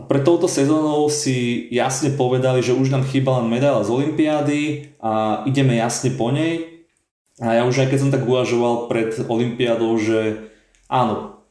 A 0.00 0.06
pred 0.06 0.22
touto 0.24 0.46
sezónou 0.46 1.10
si 1.12 1.66
jasne 1.74 2.14
povedali, 2.14 2.62
že 2.62 2.72
už 2.72 2.94
nám 2.94 3.04
chýba 3.04 3.42
len 3.42 3.50
medaila 3.50 3.84
z 3.84 3.90
Olympiády 3.90 4.60
a 5.02 5.44
ideme 5.44 5.76
jasne 5.76 6.14
po 6.14 6.30
nej. 6.30 6.86
A 7.42 7.58
ja 7.58 7.62
už 7.66 7.84
aj 7.84 7.88
keď 7.90 7.98
som 7.98 8.14
tak 8.14 8.24
uvažoval 8.24 8.88
pred 8.88 9.12
Olympiádou, 9.26 9.98
že 9.98 10.48
áno, 10.88 11.42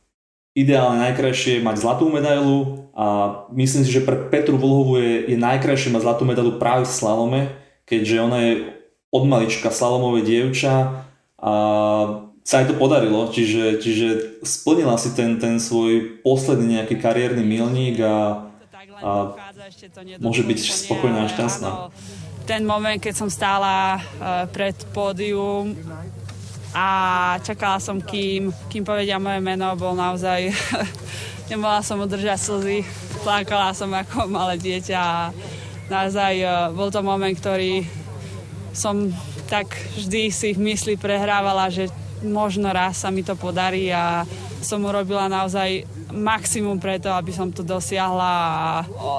ideálne 0.57 1.03
najkrajšie 1.03 1.59
je 1.59 1.65
mať 1.65 1.75
zlatú 1.77 2.09
medailu 2.09 2.89
a 2.97 3.05
myslím 3.53 3.85
si, 3.85 3.91
že 3.93 4.05
pre 4.05 4.29
Petru 4.33 4.57
Vlhovú 4.57 4.97
je, 4.97 5.29
je 5.29 5.37
najkrajšie 5.37 5.93
mať 5.93 6.01
zlatú 6.01 6.23
medailu 6.25 6.57
práve 6.57 6.89
v 6.89 6.95
slalome, 6.95 7.41
keďže 7.89 8.15
ona 8.21 8.37
je 8.45 8.53
od 9.09 9.23
malička 9.25 9.73
slalomové 9.73 10.21
dievča 10.21 11.03
a 11.41 11.53
sa 12.45 12.55
aj 12.61 12.73
to 12.73 12.75
podarilo, 12.77 13.29
čiže, 13.29 13.81
čiže 13.81 14.07
splnila 14.41 14.97
si 14.97 15.13
ten, 15.13 15.37
ten 15.37 15.57
svoj 15.61 16.21
posledný 16.25 16.81
nejaký 16.81 16.97
kariérny 16.97 17.45
milník 17.45 18.01
a, 18.01 18.49
a 19.01 19.11
môže 20.17 20.45
byť 20.45 20.59
spokojná 20.85 21.25
a 21.25 21.31
šťastná. 21.31 21.69
Ten 22.49 22.65
moment, 22.65 22.97
keď 22.97 23.13
som 23.13 23.29
stála 23.29 23.97
e, 23.97 23.99
pred 24.49 24.73
pódium 24.89 25.77
a 26.73 26.87
čakala 27.45 27.77
som, 27.77 28.01
kým, 28.01 28.49
kým 28.73 28.81
povedia 28.81 29.21
moje 29.21 29.41
meno, 29.41 29.73
bol 29.77 29.93
naozaj... 29.93 30.49
nemohla 31.49 31.81
som 31.81 31.97
udržať 31.97 32.37
slzy, 32.37 32.77
plakala 33.25 33.73
som 33.73 33.89
ako 33.89 34.29
malé 34.29 34.61
dieťa 34.61 34.97
a 35.01 35.33
naozaj 35.89 36.33
e, 36.39 36.47
bol 36.77 36.93
to 36.93 37.01
moment, 37.01 37.33
ktorý 37.33 37.83
som 38.71 39.09
tak 39.49 39.73
vždy 39.97 40.29
si 40.29 40.53
v 40.53 40.61
mysli 40.71 40.93
prehrávala, 40.95 41.73
že 41.73 41.89
možno 42.21 42.69
raz 42.69 43.01
sa 43.01 43.09
mi 43.09 43.25
to 43.25 43.33
podarí 43.33 43.89
a 43.89 44.23
som 44.61 44.83
urobila 44.83 45.31
naozaj 45.31 45.87
maximum 46.11 46.77
preto, 46.77 47.09
aby 47.13 47.31
som 47.31 47.49
to 47.49 47.63
dosiahla 47.63 48.33
a 48.33 48.61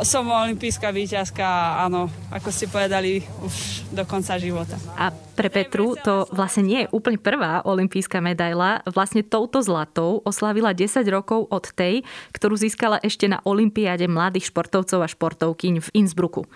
som 0.04 0.26
olimpijská 0.26 0.90
výťazka 0.92 1.80
áno, 1.86 2.10
ako 2.30 2.48
ste 2.52 2.66
povedali, 2.68 3.24
už 3.42 3.88
do 3.94 4.02
konca 4.04 4.36
života. 4.36 4.76
A 4.98 5.10
pre 5.40 5.48
Petru 5.48 5.96
to 5.96 6.28
vlastne 6.36 6.68
nie 6.68 6.84
je 6.84 6.92
úplne 6.92 7.16
prvá 7.16 7.64
olimpijská 7.64 8.20
medaila. 8.20 8.84
Vlastne 8.84 9.24
touto 9.24 9.64
zlatou 9.64 10.20
oslavila 10.28 10.76
10 10.76 11.00
rokov 11.08 11.48
od 11.48 11.72
tej, 11.72 12.04
ktorú 12.36 12.60
získala 12.60 13.00
ešte 13.00 13.24
na 13.24 13.40
Olympiáde 13.48 14.04
mladých 14.04 14.52
športovcov 14.52 15.00
a 15.00 15.08
športovkyň 15.08 15.74
v 15.80 15.88
Innsbrucku. 15.96 16.44
E, 16.44 16.48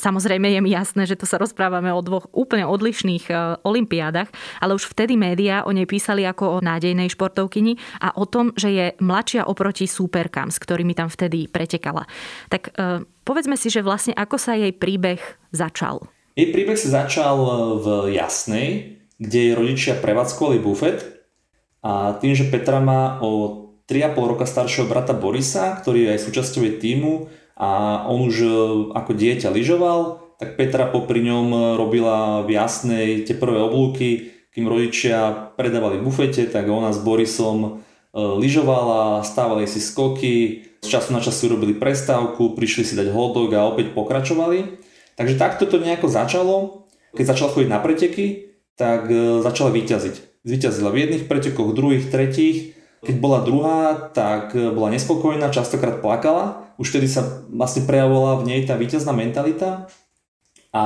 samozrejme 0.00 0.48
je 0.48 0.60
mi 0.64 0.72
jasné, 0.72 1.04
že 1.04 1.20
to 1.20 1.28
sa 1.28 1.36
rozprávame 1.36 1.92
o 1.92 2.00
dvoch 2.00 2.32
úplne 2.32 2.64
odlišných 2.64 3.28
e, 3.28 3.60
olympiádach, 3.68 4.32
ale 4.64 4.72
už 4.72 4.88
vtedy 4.88 5.20
médiá 5.20 5.68
o 5.68 5.76
nej 5.76 5.84
písali 5.84 6.24
ako 6.24 6.56
o 6.56 6.64
nádejnej 6.64 7.12
športovkyni 7.12 7.76
a 8.00 8.16
o 8.16 8.24
tom, 8.24 8.56
že 8.56 8.72
je 8.72 8.86
mladšia 8.96 9.44
oproti 9.44 9.84
súperkám, 9.84 10.48
s 10.48 10.56
ktorými 10.56 10.96
tam 10.96 11.12
vtedy 11.12 11.52
pretekala. 11.52 12.08
Tak 12.48 12.72
e, 12.72 13.04
povedzme 13.28 13.60
si, 13.60 13.68
že 13.68 13.84
vlastne 13.84 14.16
ako 14.16 14.40
sa 14.40 14.56
jej 14.56 14.72
príbeh 14.72 15.20
začal. 15.52 16.15
Jej 16.36 16.52
príbeh 16.52 16.76
sa 16.76 17.02
začal 17.02 17.36
e, 17.40 17.50
v 17.80 17.86
Jasnej, 18.12 19.00
kde 19.16 19.38
jej 19.40 19.54
rodičia 19.56 19.96
prevádzkovali 19.96 20.60
bufet 20.60 21.24
a 21.80 22.20
tým, 22.20 22.36
že 22.36 22.52
Petra 22.52 22.76
má 22.84 23.16
o 23.24 23.64
3,5 23.88 24.30
roka 24.36 24.44
staršieho 24.44 24.84
brata 24.84 25.16
Borisa, 25.16 25.72
ktorý 25.80 26.04
je 26.04 26.12
aj 26.12 26.20
súčasťou 26.28 26.60
jej 26.68 26.76
týmu 26.76 27.32
a 27.56 28.04
on 28.12 28.28
už 28.28 28.36
e, 28.44 28.48
ako 28.92 29.16
dieťa 29.16 29.48
lyžoval, 29.48 30.20
tak 30.36 30.60
Petra 30.60 30.92
popri 30.92 31.24
ňom 31.24 31.80
robila 31.80 32.44
v 32.44 32.52
Jasnej 32.52 33.24
tie 33.24 33.32
prvé 33.32 33.56
oblúky, 33.56 34.36
kým 34.52 34.68
rodičia 34.68 35.52
predávali 35.56 36.04
bufete, 36.04 36.44
tak 36.44 36.68
ona 36.68 36.92
s 36.92 37.00
Borisom 37.00 37.58
e, 37.64 37.70
lyžovala, 38.20 39.24
stávali 39.24 39.64
si 39.64 39.80
skoky, 39.80 40.68
z 40.84 40.86
času 40.92 41.16
na 41.16 41.24
čas 41.24 41.40
si 41.40 41.48
urobili 41.48 41.72
prestávku, 41.72 42.52
prišli 42.52 42.84
si 42.84 42.92
dať 42.92 43.08
hotdog 43.08 43.56
a 43.56 43.64
opäť 43.64 43.96
pokračovali. 43.96 44.84
Takže 45.16 45.40
takto 45.40 45.64
to 45.64 45.80
nejako 45.80 46.12
začalo. 46.12 46.56
Keď 47.16 47.24
začala 47.24 47.52
chodiť 47.56 47.68
na 47.72 47.80
preteky, 47.80 48.52
tak 48.76 49.08
e, 49.08 49.40
začala 49.40 49.72
vyťaziť. 49.72 50.44
Zvyťazila 50.44 50.92
v 50.92 51.00
jedných 51.02 51.24
pretekoch, 51.24 51.72
druhých, 51.72 52.12
tretích. 52.12 52.76
Keď 53.00 53.16
bola 53.16 53.40
druhá, 53.40 54.12
tak 54.12 54.52
e, 54.52 54.68
bola 54.68 54.92
nespokojná, 54.92 55.48
častokrát 55.48 56.04
plakala. 56.04 56.68
Už 56.76 56.92
vtedy 56.92 57.08
sa 57.08 57.24
vlastne 57.48 57.88
prejavovala 57.88 58.44
v 58.44 58.46
nej 58.52 58.60
tá 58.68 58.76
víťazná 58.76 59.16
mentalita. 59.16 59.88
A 60.76 60.84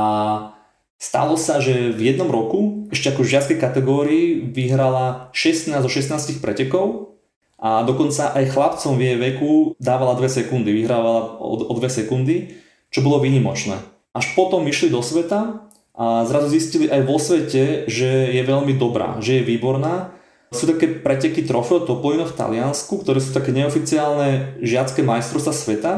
stalo 1.03 1.35
sa, 1.35 1.59
že 1.59 1.91
v 1.91 2.15
jednom 2.15 2.31
roku, 2.31 2.87
ešte 2.95 3.11
ako 3.11 3.27
v 3.27 3.33
žiackej 3.35 3.59
kategórii, 3.59 4.27
vyhrala 4.47 5.35
16 5.35 5.75
zo 5.75 5.91
16 5.91 6.39
pretekov 6.39 7.19
a 7.59 7.83
dokonca 7.83 8.31
aj 8.39 8.55
chlapcom 8.55 8.95
v 8.95 9.03
jej 9.03 9.19
veku 9.19 9.53
dávala 9.83 10.15
2 10.15 10.31
sekundy, 10.31 10.71
vyhrávala 10.71 11.37
o, 11.43 11.67
o 11.67 11.73
2 11.75 11.83
sekundy, 11.91 12.57
čo 12.95 13.03
bolo 13.03 13.19
výnimočné. 13.19 13.90
Až 14.11 14.35
potom 14.35 14.67
išli 14.67 14.91
do 14.91 15.01
sveta 15.01 15.71
a 15.95 16.25
zrazu 16.27 16.51
zistili 16.51 16.91
aj 16.91 17.03
vo 17.07 17.19
svete, 17.21 17.87
že 17.87 18.33
je 18.35 18.43
veľmi 18.43 18.75
dobrá, 18.75 19.21
že 19.23 19.41
je 19.41 19.47
výborná. 19.47 20.15
Sú 20.51 20.67
také 20.67 20.91
preteky 20.91 21.47
Trofeo 21.47 21.87
Topolino 21.87 22.27
v 22.27 22.35
Taliansku, 22.35 23.07
ktoré 23.07 23.23
sú 23.23 23.31
také 23.31 23.55
neoficiálne 23.55 24.59
žiacké 24.59 25.07
majstrovstvá 25.07 25.55
sveta 25.55 25.93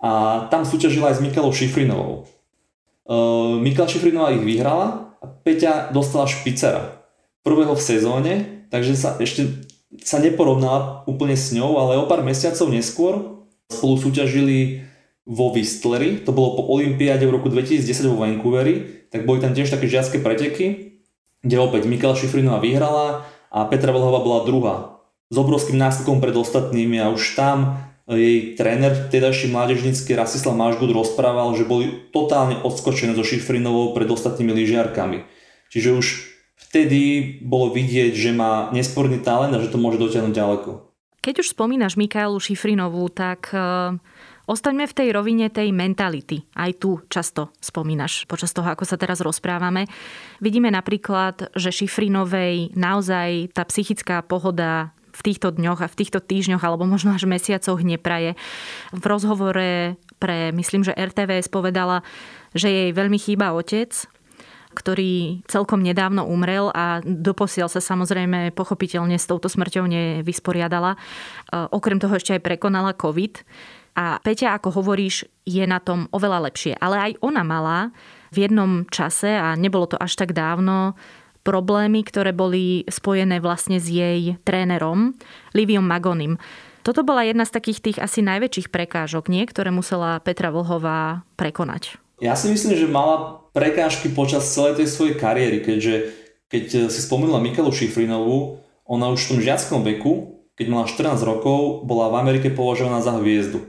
a 0.00 0.10
tam 0.52 0.68
súťažila 0.68 1.12
aj 1.12 1.16
s 1.20 1.24
Mikalou 1.24 1.52
Šifrinovou. 1.52 2.28
Uh, 3.08 3.56
Mikala 3.56 3.88
Šifrinová 3.88 4.36
ich 4.36 4.44
vyhrala 4.44 5.16
a 5.20 5.24
Peťa 5.24 5.92
dostala 5.96 6.28
špicera. 6.28 7.00
Prvého 7.40 7.72
v 7.72 7.80
sezóne, 7.80 8.32
takže 8.68 8.92
sa 8.92 9.16
ešte 9.16 9.70
sa 9.98 10.22
neporovnala 10.22 11.02
úplne 11.10 11.34
s 11.34 11.50
ňou, 11.50 11.74
ale 11.82 11.98
o 11.98 12.06
pár 12.06 12.22
mesiacov 12.22 12.70
neskôr 12.70 13.42
spolu 13.66 13.98
súťažili 13.98 14.86
vo 15.30 15.54
Whistleri, 15.54 16.26
to 16.26 16.34
bolo 16.34 16.58
po 16.58 16.66
Olympiáde 16.74 17.22
v 17.22 17.38
roku 17.38 17.46
2010 17.46 17.86
vo 18.10 18.18
Vancouveri, 18.18 19.06
tak 19.14 19.22
boli 19.22 19.38
tam 19.38 19.54
tiež 19.54 19.70
také 19.70 19.86
žiacké 19.86 20.18
preteky, 20.18 20.98
kde 21.46 21.56
opäť 21.62 21.86
Mikala 21.86 22.18
Šifrinová 22.18 22.58
vyhrala 22.58 23.22
a 23.54 23.58
Petra 23.70 23.94
Vlhová 23.94 24.26
bola 24.26 24.40
druhá. 24.42 24.76
S 25.30 25.38
obrovským 25.38 25.78
náskokom 25.78 26.18
pred 26.18 26.34
ostatnými 26.34 26.98
a 26.98 27.14
už 27.14 27.38
tam 27.38 27.78
jej 28.10 28.58
tréner, 28.58 29.06
vtedajší 29.06 29.54
mládežnícky 29.54 30.18
Rasislav 30.18 30.58
Mažgud 30.58 30.90
rozprával, 30.90 31.54
že 31.54 31.62
boli 31.62 32.10
totálne 32.10 32.58
odskočené 32.66 33.14
so 33.14 33.22
Šifrinovou 33.22 33.94
pred 33.94 34.10
ostatnými 34.10 34.50
lyžiarkami. 34.50 35.22
Čiže 35.70 35.94
už 35.94 36.06
vtedy 36.58 37.38
bolo 37.46 37.70
vidieť, 37.70 38.18
že 38.18 38.34
má 38.34 38.74
nesporný 38.74 39.22
talent 39.22 39.54
a 39.54 39.62
že 39.62 39.70
to 39.70 39.78
môže 39.78 40.02
dotiahnuť 40.02 40.34
ďaleko. 40.34 40.70
Keď 41.22 41.46
už 41.46 41.54
spomínaš 41.54 41.94
Mikaelu 41.94 42.42
Šifrinovú, 42.42 43.06
tak 43.14 43.54
uh 43.54 43.94
Ostaňme 44.50 44.90
v 44.90 44.96
tej 44.98 45.08
rovine 45.14 45.46
tej 45.46 45.70
mentality. 45.70 46.42
Aj 46.58 46.74
tu 46.74 46.98
často 47.06 47.54
spomínaš 47.62 48.26
počas 48.26 48.50
toho, 48.50 48.66
ako 48.66 48.82
sa 48.82 48.98
teraz 48.98 49.22
rozprávame. 49.22 49.86
Vidíme 50.42 50.74
napríklad, 50.74 51.54
že 51.54 51.70
Šifrinovej 51.70 52.74
naozaj 52.74 53.54
tá 53.54 53.62
psychická 53.70 54.26
pohoda 54.26 54.90
v 55.14 55.20
týchto 55.22 55.54
dňoch 55.54 55.86
a 55.86 55.90
v 55.90 55.98
týchto 56.02 56.18
týždňoch 56.18 56.66
alebo 56.66 56.82
možno 56.82 57.14
až 57.14 57.30
mesiacoch 57.30 57.78
nepraje. 57.78 58.34
V 58.90 59.04
rozhovore 59.06 59.94
pre, 60.18 60.50
myslím, 60.50 60.82
že 60.82 60.98
RTVS 60.98 61.46
povedala, 61.46 62.02
že 62.50 62.66
jej 62.74 62.90
veľmi 62.90 63.22
chýba 63.22 63.54
otec, 63.54 63.94
ktorý 64.70 65.42
celkom 65.46 65.82
nedávno 65.82 66.26
umrel 66.26 66.74
a 66.74 67.02
doposiaľ 67.02 67.70
sa 67.70 67.82
samozrejme 67.82 68.54
pochopiteľne 68.54 69.18
s 69.18 69.26
touto 69.26 69.50
smrťou 69.50 69.86
nevysporiadala. 69.86 70.94
Okrem 71.70 71.98
toho 72.02 72.18
ešte 72.18 72.38
aj 72.38 72.42
prekonala 72.46 72.94
COVID. 72.94 73.42
A 73.96 74.22
Peťa, 74.22 74.54
ako 74.56 74.82
hovoríš, 74.82 75.26
je 75.44 75.64
na 75.66 75.82
tom 75.82 76.06
oveľa 76.14 76.50
lepšie. 76.50 76.78
Ale 76.78 76.96
aj 77.10 77.12
ona 77.20 77.42
mala 77.42 77.90
v 78.30 78.46
jednom 78.46 78.86
čase, 78.88 79.34
a 79.34 79.58
nebolo 79.58 79.90
to 79.90 79.98
až 79.98 80.14
tak 80.14 80.30
dávno, 80.32 80.94
problémy, 81.42 82.04
ktoré 82.04 82.30
boli 82.36 82.84
spojené 82.86 83.40
vlastne 83.40 83.80
s 83.80 83.88
jej 83.88 84.36
trénerom, 84.44 85.16
Liviom 85.56 85.84
Magonim. 85.84 86.36
Toto 86.80 87.04
bola 87.04 87.26
jedna 87.28 87.44
z 87.44 87.54
takých 87.56 87.80
tých 87.80 87.98
asi 88.00 88.24
najväčších 88.24 88.72
prekážok, 88.72 89.28
nie? 89.28 89.44
ktoré 89.44 89.68
musela 89.68 90.20
Petra 90.24 90.48
Vlhová 90.48 91.28
prekonať. 91.36 92.00
Ja 92.20 92.36
si 92.36 92.52
myslím, 92.52 92.76
že 92.76 92.88
mala 92.88 93.40
prekážky 93.52 94.12
počas 94.12 94.48
celej 94.52 94.80
tej 94.80 94.88
svojej 94.88 95.16
kariéry, 95.16 95.64
keďže 95.64 95.94
keď 96.52 96.64
si 96.92 97.00
spomínala 97.00 97.40
Mikalu 97.40 97.72
Šifrinovú, 97.72 98.60
ona 98.84 99.08
už 99.12 99.22
v 99.22 99.30
tom 99.32 99.40
žiackom 99.40 99.80
veku, 99.86 100.42
keď 100.58 100.66
mala 100.68 100.84
14 100.90 101.22
rokov, 101.22 101.86
bola 101.88 102.12
v 102.12 102.18
Amerike 102.20 102.52
považovaná 102.52 103.00
za 103.00 103.16
hviezdu. 103.16 103.64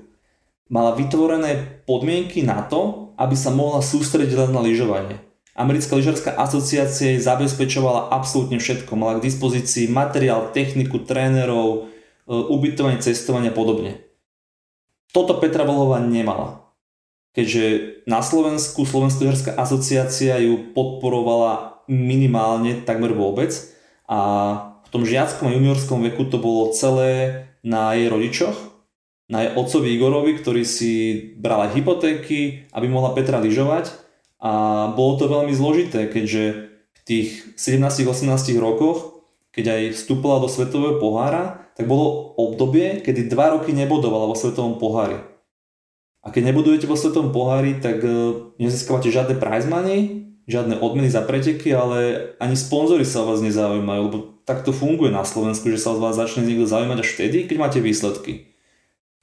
Mala 0.72 0.96
vytvorené 0.96 1.84
podmienky 1.84 2.48
na 2.48 2.64
to, 2.64 3.12
aby 3.20 3.36
sa 3.36 3.52
mohla 3.52 3.84
sústrediť 3.84 4.48
len 4.48 4.52
na 4.56 4.64
lyžovanie. 4.64 5.20
Americká 5.52 6.00
lyžarská 6.00 6.32
asociácia 6.40 7.12
jej 7.12 7.20
zabezpečovala 7.20 8.08
absolútne 8.16 8.56
všetko. 8.56 8.96
Mala 8.96 9.20
k 9.20 9.28
dispozícii 9.28 9.92
materiál, 9.92 10.56
techniku, 10.56 11.04
trénerov, 11.04 11.92
e, 12.26 12.32
ubytovanie, 12.32 13.04
cestovanie 13.04 13.52
a 13.52 13.58
podobne. 13.58 14.00
Toto 15.12 15.36
Petra 15.44 15.68
Vlhová 15.68 16.00
nemala 16.00 16.62
keďže 17.32 17.64
na 18.08 18.20
Slovensku 18.20 18.84
Slovenská 18.84 19.24
lyžarská 19.24 19.52
asociácia 19.56 20.36
ju 20.44 20.76
podporovala 20.76 21.84
minimálne 21.88 22.84
takmer 22.84 23.16
vôbec 23.16 23.52
a 24.08 24.20
v 24.84 24.90
tom 24.92 25.08
žiackom 25.08 25.48
a 25.48 25.56
juniorskom 25.56 26.04
veku 26.04 26.28
to 26.28 26.38
bolo 26.40 26.76
celé 26.76 27.44
na 27.64 27.96
jej 27.96 28.12
rodičoch, 28.12 28.71
na 29.32 29.56
otcovi 29.56 29.96
Igorovi, 29.96 30.36
ktorý 30.36 30.68
si 30.68 31.16
bral 31.40 31.72
aj 31.72 31.80
hypotéky, 31.80 32.68
aby 32.76 32.86
mohla 32.92 33.16
Petra 33.16 33.40
lyžovať 33.40 33.96
a 34.44 34.52
bolo 34.92 35.16
to 35.16 35.32
veľmi 35.32 35.56
zložité, 35.56 36.12
keďže 36.12 36.44
v 36.68 37.02
tých 37.08 37.28
17-18 37.56 38.28
rokoch, 38.60 39.24
keď 39.56 39.66
aj 39.72 39.82
vstúpila 39.96 40.44
do 40.44 40.52
svetového 40.52 41.00
pohára, 41.00 41.72
tak 41.80 41.88
bolo 41.88 42.36
obdobie, 42.36 43.00
kedy 43.00 43.32
2 43.32 43.56
roky 43.56 43.72
nebodovala 43.72 44.28
vo 44.28 44.36
svetovom 44.36 44.76
pohári. 44.76 45.24
A 46.22 46.30
keď 46.30 46.54
nebudujete 46.54 46.86
vo 46.86 46.94
svetom 46.94 47.34
pohári, 47.34 47.82
tak 47.82 48.06
e, 48.06 48.10
nezískavate 48.62 49.10
žiadne 49.10 49.42
prize 49.42 49.66
money, 49.66 50.30
žiadne 50.46 50.78
odmeny 50.78 51.10
za 51.10 51.26
preteky, 51.26 51.74
ale 51.74 52.30
ani 52.38 52.54
sponzory 52.54 53.02
sa 53.02 53.26
o 53.26 53.34
vás 53.34 53.42
nezaujímajú, 53.42 54.02
lebo 54.06 54.18
tak 54.46 54.62
to 54.62 54.70
funguje 54.70 55.10
na 55.10 55.26
Slovensku, 55.26 55.74
že 55.74 55.82
sa 55.82 55.96
o 55.96 55.98
vás 55.98 56.20
začne 56.20 56.46
niekto 56.46 56.70
zaujímať 56.70 57.00
až 57.02 57.10
vtedy, 57.18 57.50
keď 57.50 57.58
máte 57.58 57.80
výsledky. 57.82 58.51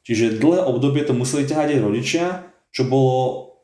Čiže 0.08 0.40
dlhé 0.40 0.64
obdobie 0.64 1.04
to 1.04 1.12
museli 1.12 1.44
ťahať 1.44 1.76
aj 1.76 1.84
rodičia, 1.84 2.26
čo 2.72 2.88
bolo 2.88 3.16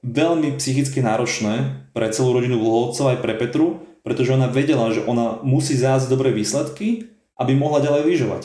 veľmi 0.04 0.60
psychicky 0.60 1.00
náročné 1.00 1.88
pre 1.96 2.12
celú 2.12 2.36
rodinu 2.36 2.60
Vlhovcov 2.60 3.16
aj 3.16 3.18
pre 3.24 3.32
Petru, 3.32 3.80
pretože 4.04 4.36
ona 4.36 4.52
vedela, 4.52 4.92
že 4.92 5.00
ona 5.08 5.40
musí 5.40 5.72
zájsť 5.72 6.12
dobré 6.12 6.36
výsledky, 6.36 7.08
aby 7.40 7.56
mohla 7.56 7.80
ďalej 7.80 8.04
lyžovať. 8.04 8.42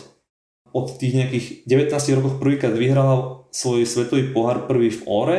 Od 0.72 0.96
tých 0.96 1.12
nejakých 1.12 1.46
19 1.68 2.18
rokov 2.24 2.32
prvýkrát 2.40 2.72
vyhrala 2.72 3.44
svoj 3.52 3.84
svetový 3.84 4.32
pohár 4.32 4.64
prvý 4.64 4.96
v 4.96 5.02
Óre 5.04 5.38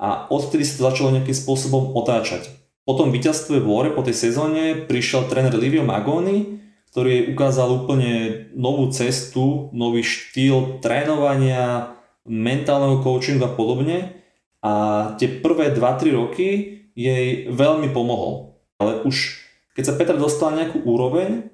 a 0.00 0.32
odtedy 0.32 0.64
sa 0.64 0.80
to 0.80 0.86
začalo 0.88 1.12
nejakým 1.12 1.36
spôsobom 1.36 1.92
otáčať. 1.92 2.48
Po 2.88 2.96
tom 2.96 3.12
víťazstve 3.12 3.60
v 3.60 3.68
Óre, 3.68 3.88
po 3.92 4.00
tej 4.00 4.16
sezóne, 4.16 4.88
prišiel 4.88 5.28
tréner 5.28 5.52
Livio 5.52 5.84
Magoni, 5.84 6.56
ktorý 6.96 7.36
ukázal 7.36 7.84
úplne 7.84 8.48
novú 8.56 8.88
cestu, 8.88 9.68
nový 9.76 10.00
štýl 10.00 10.80
trénovania, 10.80 11.92
mentálneho 12.24 13.04
coachingu 13.04 13.44
a 13.44 13.52
podobne. 13.52 14.16
A 14.64 14.72
tie 15.20 15.28
prvé 15.28 15.76
2-3 15.76 16.16
roky 16.16 16.48
jej 16.96 17.52
veľmi 17.52 17.92
pomohol. 17.92 18.56
Ale 18.80 19.04
už 19.04 19.44
keď 19.76 19.84
sa 19.84 19.96
Petra 20.00 20.16
dostal 20.16 20.56
nejakú 20.56 20.88
úroveň, 20.88 21.52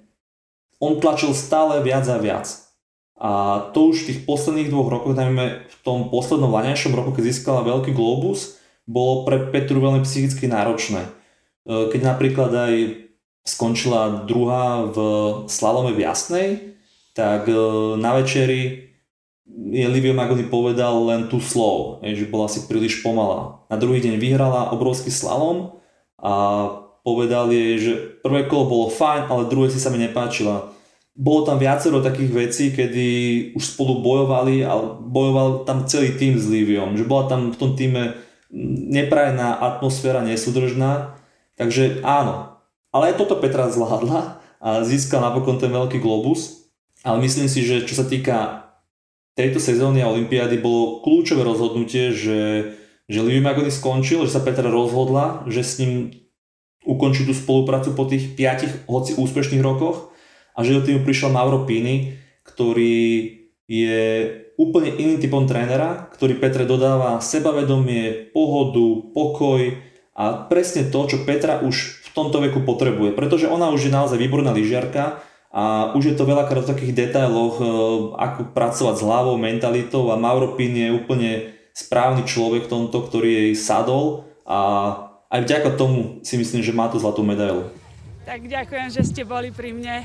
on 0.78 1.02
tlačil 1.02 1.34
stále 1.34 1.82
viac 1.82 2.06
a 2.06 2.22
viac. 2.22 2.46
A 3.18 3.30
to 3.74 3.90
už 3.90 4.06
v 4.06 4.14
tých 4.14 4.20
posledných 4.22 4.70
dvoch 4.70 4.94
rokoch, 4.94 5.18
najmä 5.18 5.66
v 5.66 5.76
tom 5.82 6.06
poslednom 6.06 6.54
laňajšom 6.54 6.94
roku, 6.94 7.18
keď 7.18 7.34
získala 7.34 7.66
veľký 7.66 7.90
globus, 7.90 8.62
bolo 8.86 9.26
pre 9.26 9.50
Petru 9.50 9.82
veľmi 9.82 10.06
psychicky 10.06 10.46
náročné. 10.46 11.02
E, 11.02 11.90
keď 11.90 12.14
napríklad 12.14 12.50
aj 12.54 12.74
skončila 13.42 14.24
druhá 14.24 14.86
v 14.86 14.96
slalome 15.50 15.92
v 15.94 16.06
Jasnej, 16.06 16.48
tak 17.12 17.50
e, 17.50 17.54
na 17.98 18.14
večeri 18.16 18.90
je 19.52 19.86
Livio 19.90 20.14
Magoni 20.14 20.46
povedal 20.46 20.94
len 21.10 21.26
tú 21.28 21.42
slov, 21.42 22.00
že 22.00 22.24
bola 22.30 22.46
si 22.46 22.64
príliš 22.64 23.02
pomalá. 23.02 23.66
Na 23.68 23.76
druhý 23.76 24.00
deň 24.00 24.16
vyhrala 24.16 24.72
obrovský 24.72 25.10
slalom 25.12 25.76
a 26.22 26.32
povedal 27.02 27.50
jej, 27.50 27.76
že 27.82 27.92
prvé 28.22 28.46
kolo 28.46 28.64
bolo 28.70 28.86
fajn, 28.88 29.28
ale 29.28 29.50
druhé 29.50 29.68
si 29.68 29.82
sa 29.82 29.90
mi 29.90 29.98
nepáčila 29.98 30.72
bolo 31.12 31.44
tam 31.44 31.60
viacero 31.60 32.00
takých 32.00 32.32
vecí, 32.32 32.64
kedy 32.72 33.06
už 33.52 33.76
spolu 33.76 34.00
bojovali, 34.00 34.64
ale 34.64 34.96
bojoval 35.04 35.68
tam 35.68 35.84
celý 35.84 36.16
tým 36.16 36.40
s 36.40 36.48
Liviom, 36.48 36.96
že 36.96 37.04
bola 37.04 37.28
tam 37.28 37.52
v 37.52 37.60
tom 37.60 37.76
týme 37.76 38.16
neprajená 38.92 39.60
atmosféra, 39.60 40.24
nesúdržná, 40.24 41.16
takže 41.56 42.00
áno. 42.04 42.61
Ale 42.92 43.12
aj 43.12 43.24
toto 43.24 43.40
Petra 43.40 43.72
zvládla 43.72 44.44
a 44.62 44.68
získal 44.84 45.24
napokon 45.24 45.58
ten 45.58 45.72
veľký 45.72 45.98
globus, 45.98 46.70
ale 47.02 47.24
myslím 47.24 47.48
si, 47.48 47.64
že 47.64 47.82
čo 47.82 47.98
sa 47.98 48.06
týka 48.06 48.68
tejto 49.32 49.58
sezóny 49.58 50.04
a 50.04 50.12
Olympiády 50.12 50.60
bolo 50.60 51.00
kľúčové 51.00 51.42
rozhodnutie, 51.42 52.12
že, 52.12 52.40
že 53.08 53.18
Livio 53.24 53.42
Magoni 53.42 53.72
skončil, 53.72 54.28
že 54.28 54.36
sa 54.36 54.44
Petra 54.44 54.68
rozhodla, 54.68 55.48
že 55.48 55.64
s 55.64 55.80
ním 55.80 56.12
ukončí 56.84 57.24
tú 57.24 57.32
spoluprácu 57.32 57.96
po 57.96 58.04
tých 58.04 58.36
piatich 58.36 58.84
hoci 58.84 59.16
úspešných 59.16 59.64
rokoch 59.64 60.12
a 60.52 60.60
že 60.60 60.76
do 60.76 60.84
týmu 60.84 61.00
prišiel 61.06 61.32
Mauro 61.32 61.64
Pini, 61.64 62.20
ktorý 62.44 63.40
je 63.70 64.02
úplne 64.60 64.92
iným 64.92 65.22
typom 65.22 65.48
trénera, 65.48 66.12
ktorý 66.12 66.36
Petre 66.36 66.68
dodáva 66.68 67.22
sebavedomie, 67.24 68.34
pohodu, 68.36 69.14
pokoj 69.16 69.80
a 70.12 70.44
presne 70.44 70.92
to, 70.92 71.08
čo 71.08 71.24
Petra 71.24 71.64
už 71.64 72.01
tomto 72.16 72.38
veku 72.44 72.60
potrebuje, 72.64 73.16
pretože 73.16 73.48
ona 73.48 73.72
už 73.72 73.88
je 73.88 73.92
naozaj 73.92 74.18
výborná 74.20 74.52
lyžiarka 74.52 75.24
a 75.52 75.92
už 75.92 76.12
je 76.12 76.14
to 76.16 76.24
veľakrát 76.24 76.64
o 76.64 76.70
takých 76.72 76.96
detailoch, 76.96 77.60
e, 77.60 77.64
ako 78.16 78.40
pracovať 78.56 78.94
s 78.96 79.04
hlavou, 79.04 79.36
mentalitou 79.36 80.08
a 80.12 80.16
Mauro 80.16 80.56
Pin 80.56 80.72
je 80.72 80.88
úplne 80.92 81.52
správny 81.72 82.24
človek 82.24 82.68
v 82.68 82.72
tomto, 82.72 83.04
ktorý 83.04 83.28
jej 83.28 83.52
sadol 83.56 84.28
a 84.44 84.60
aj 85.32 85.40
vďaka 85.48 85.70
tomu 85.80 86.20
si 86.20 86.36
myslím, 86.36 86.60
že 86.60 86.76
má 86.76 86.92
tú 86.92 87.00
zlatú 87.00 87.24
medailu. 87.24 87.68
Tak 88.28 88.44
ďakujem, 88.48 88.88
že 88.92 89.02
ste 89.08 89.22
boli 89.24 89.48
pri 89.48 89.72
mne 89.72 90.04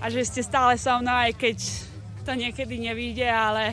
a 0.00 0.04
že 0.12 0.20
ste 0.28 0.44
stále 0.44 0.76
so 0.76 0.92
mnou, 1.00 1.16
aj 1.16 1.32
keď 1.36 1.58
to 2.24 2.32
niekedy 2.36 2.76
nevíde, 2.80 3.24
ale 3.24 3.72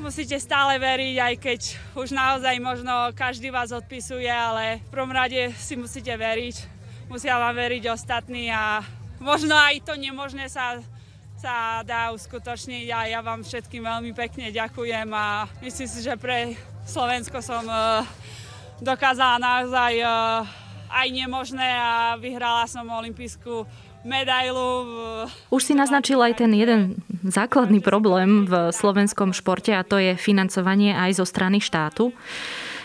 musíte 0.00 0.40
stále 0.40 0.80
veriť, 0.80 1.16
aj 1.20 1.34
keď 1.36 1.60
už 1.92 2.16
naozaj 2.16 2.56
možno 2.56 3.12
každý 3.12 3.52
vás 3.52 3.68
odpisuje, 3.68 4.26
ale 4.26 4.80
v 4.80 4.88
prvom 4.88 5.12
rade 5.12 5.52
si 5.60 5.76
musíte 5.76 6.10
veriť. 6.10 6.80
Musia 7.12 7.36
vám 7.36 7.52
veriť 7.52 7.84
ostatní 7.92 8.48
a 8.48 8.80
možno 9.20 9.52
aj 9.52 9.84
to 9.84 9.94
nemožné 10.00 10.48
sa, 10.48 10.80
sa 11.36 11.84
dá 11.84 12.16
uskutočniť 12.16 12.86
a 12.88 12.98
ja 13.12 13.20
vám 13.20 13.44
všetkým 13.44 13.84
veľmi 13.84 14.16
pekne 14.16 14.48
ďakujem 14.48 15.08
a 15.12 15.44
myslím 15.60 15.88
si, 15.88 16.00
že 16.00 16.16
pre 16.16 16.56
Slovensko 16.88 17.44
som 17.44 17.62
uh, 17.68 18.00
dokázala 18.80 19.36
naozaj 19.36 20.00
uh, 20.00 20.48
aj 20.88 21.06
nemožné 21.12 21.76
a 21.76 22.16
vyhrala 22.16 22.64
som 22.64 22.88
olympijskú 22.88 23.68
medailu. 24.04 24.86
Už 25.52 25.62
si 25.62 25.74
naznačil 25.76 26.20
aj 26.20 26.40
ten 26.40 26.52
jeden 26.56 27.00
základný 27.24 27.84
problém 27.84 28.48
v 28.48 28.72
slovenskom 28.72 29.36
športe 29.36 29.76
a 29.76 29.84
to 29.84 30.00
je 30.00 30.16
financovanie 30.16 30.96
aj 30.96 31.20
zo 31.20 31.26
strany 31.28 31.60
štátu. 31.60 32.12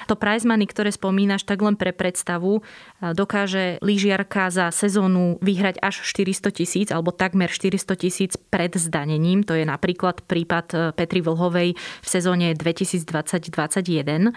To 0.06 0.14
prize 0.14 0.46
money, 0.46 0.70
ktoré 0.70 0.94
spomínaš, 0.94 1.50
tak 1.50 1.66
len 1.66 1.74
pre 1.74 1.90
predstavu, 1.90 2.62
dokáže 3.02 3.82
lyžiarka 3.82 4.54
za 4.54 4.70
sezónu 4.70 5.42
vyhrať 5.42 5.82
až 5.82 6.06
400 6.06 6.54
tisíc 6.54 6.88
alebo 6.94 7.10
takmer 7.10 7.50
400 7.50 7.98
tisíc 7.98 8.38
pred 8.38 8.70
zdanením. 8.78 9.42
To 9.50 9.58
je 9.58 9.66
napríklad 9.66 10.22
prípad 10.30 10.66
e, 10.72 10.78
Petri 10.94 11.26
Vlhovej 11.26 11.74
v 11.76 12.08
sezóne 12.08 12.54
2020-2021. 12.54 14.30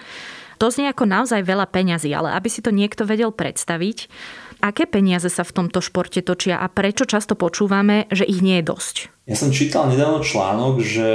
To 0.59 0.67
znie 0.73 0.91
ako 0.91 1.05
naozaj 1.07 1.45
veľa 1.45 1.71
peňazí, 1.71 2.11
ale 2.17 2.35
aby 2.35 2.49
si 2.51 2.65
to 2.65 2.75
niekto 2.75 3.07
vedel 3.07 3.31
predstaviť, 3.31 4.11
Aké 4.59 4.91
peniaze 4.91 5.31
sa 5.31 5.47
v 5.47 5.55
tomto 5.55 5.79
športe 5.79 6.19
točia 6.19 6.59
a 6.59 6.67
prečo 6.67 7.07
často 7.07 7.39
počúvame, 7.39 8.11
že 8.11 8.27
ich 8.27 8.43
nie 8.43 8.59
je 8.59 8.69
dosť? 8.75 8.95
Ja 9.31 9.39
som 9.39 9.55
čítal 9.55 9.87
nedávno 9.87 10.27
článok, 10.27 10.83
že 10.83 11.09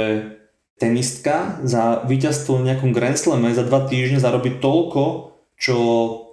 tenistka 0.80 1.60
za 1.60 2.02
víťazstvo 2.08 2.58
v 2.58 2.72
nejakom 2.72 2.96
Grand 2.96 3.20
Slame 3.20 3.52
za 3.52 3.62
dva 3.68 3.84
týždne 3.84 4.16
zarobí 4.16 4.58
toľko, 4.64 5.36
čo 5.60 5.76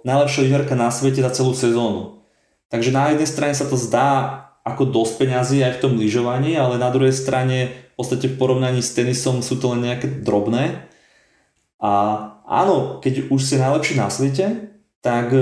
najlepšia 0.08 0.44
lyžiarka 0.48 0.74
na 0.74 0.88
svete 0.88 1.20
za 1.20 1.30
celú 1.36 1.52
sezónu. 1.52 2.24
Takže 2.72 2.90
na 2.96 3.12
jednej 3.12 3.28
strane 3.28 3.52
sa 3.52 3.68
to 3.68 3.76
zdá 3.76 4.40
ako 4.64 4.88
dosť 4.88 5.12
peňazí 5.20 5.58
aj 5.60 5.76
v 5.76 5.82
tom 5.84 5.92
lyžovaní, 6.00 6.56
ale 6.56 6.80
na 6.80 6.88
druhej 6.88 7.12
strane 7.12 7.70
v 7.92 7.94
podstate 8.00 8.30
v 8.30 8.38
porovnaní 8.40 8.80
s 8.80 8.96
tenisom 8.96 9.44
sú 9.44 9.60
to 9.60 9.76
len 9.76 9.84
nejaké 9.84 10.24
drobné. 10.24 10.88
A 11.76 11.92
áno, 12.48 13.04
keď 13.04 13.28
už 13.28 13.40
si 13.42 13.60
najlepší 13.60 14.00
na 14.00 14.08
svete, 14.08 14.72
tak 15.02 15.34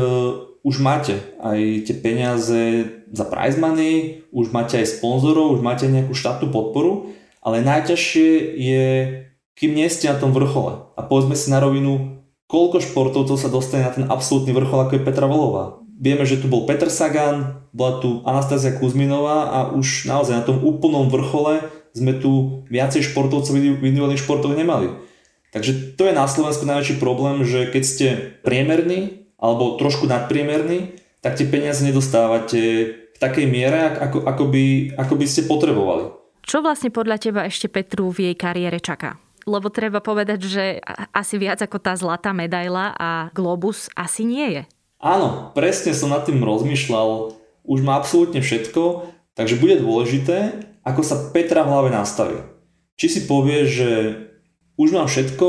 už 0.60 0.84
máte 0.84 1.16
aj 1.40 1.88
tie 1.88 1.94
peniaze 1.96 2.62
za 3.10 3.24
prize 3.24 3.56
money, 3.56 4.24
už 4.30 4.52
máte 4.52 4.76
aj 4.76 5.00
sponzorov, 5.00 5.56
už 5.56 5.60
máte 5.64 5.88
nejakú 5.88 6.12
štátnu 6.12 6.52
podporu, 6.52 7.16
ale 7.40 7.64
najťažšie 7.64 8.28
je, 8.60 8.86
kým 9.56 9.72
nie 9.72 9.88
ste 9.88 10.12
na 10.12 10.20
tom 10.20 10.36
vrchole. 10.36 10.92
A 10.94 11.00
povedzme 11.00 11.32
si 11.32 11.48
na 11.48 11.58
rovinu, 11.64 12.20
koľko 12.44 12.84
športovcov 12.84 13.36
sa 13.40 13.48
dostane 13.48 13.88
na 13.88 13.92
ten 13.94 14.06
absolútny 14.06 14.52
vrchol, 14.52 14.84
ako 14.84 15.00
je 15.00 15.06
Petra 15.06 15.24
Volová. 15.24 15.80
Vieme, 16.00 16.24
že 16.24 16.40
tu 16.40 16.48
bol 16.48 16.64
Petr 16.64 16.88
Sagan, 16.88 17.68
bola 17.76 18.00
tu 18.00 18.24
Anastázia 18.24 18.76
Kuzminová 18.76 19.52
a 19.52 19.58
už 19.72 20.08
naozaj 20.08 20.34
na 20.40 20.44
tom 20.44 20.64
úplnom 20.64 21.12
vrchole 21.12 21.60
sme 21.92 22.16
tu 22.16 22.64
viacej 22.72 23.12
športovcov 23.12 23.52
v 23.52 23.84
individuálnych 23.84 24.22
športoch 24.22 24.54
nemali. 24.56 24.96
Takže 25.50 25.98
to 25.98 26.06
je 26.06 26.14
na 26.14 26.30
Slovensku 26.30 26.62
najväčší 26.62 27.02
problém, 27.02 27.42
že 27.42 27.66
keď 27.66 27.82
ste 27.82 28.06
priemerní 28.46 29.19
alebo 29.40 29.80
trošku 29.80 30.04
nadpriemerní, 30.04 31.00
tak 31.24 31.36
tie 31.36 31.48
peniaze 31.48 31.80
nedostávate 31.80 32.60
v 33.12 33.18
takej 33.18 33.46
miere, 33.48 33.96
ako, 33.96 34.24
ako, 34.24 34.44
by, 34.48 34.64
ako 34.96 35.14
by 35.16 35.26
ste 35.28 35.48
potrebovali. 35.48 36.12
Čo 36.44 36.64
vlastne 36.64 36.88
podľa 36.92 37.16
teba 37.20 37.44
ešte 37.44 37.68
Petru 37.68 38.08
v 38.12 38.32
jej 38.32 38.36
kariére 38.36 38.80
čaká? 38.80 39.20
Lebo 39.48 39.72
treba 39.72 40.04
povedať, 40.04 40.40
že 40.44 40.64
asi 41.16 41.40
viac 41.40 41.64
ako 41.64 41.80
tá 41.80 41.96
zlatá 41.96 42.32
medaila 42.36 42.92
a 42.96 43.32
globus 43.32 43.88
asi 43.96 44.24
nie 44.28 44.60
je. 44.60 44.62
Áno, 45.00 45.52
presne 45.56 45.96
som 45.96 46.12
nad 46.12 46.28
tým 46.28 46.44
rozmýšľal. 46.44 47.32
Už 47.64 47.80
má 47.80 47.96
absolútne 47.96 48.44
všetko, 48.44 49.08
takže 49.32 49.60
bude 49.60 49.80
dôležité, 49.80 50.60
ako 50.84 51.00
sa 51.00 51.32
Petra 51.32 51.64
v 51.64 51.72
hlave 51.72 51.90
nastaví. 51.92 52.40
Či 53.00 53.06
si 53.08 53.20
povie, 53.24 53.64
že 53.64 53.90
už 54.76 54.92
mám 54.92 55.08
všetko, 55.08 55.48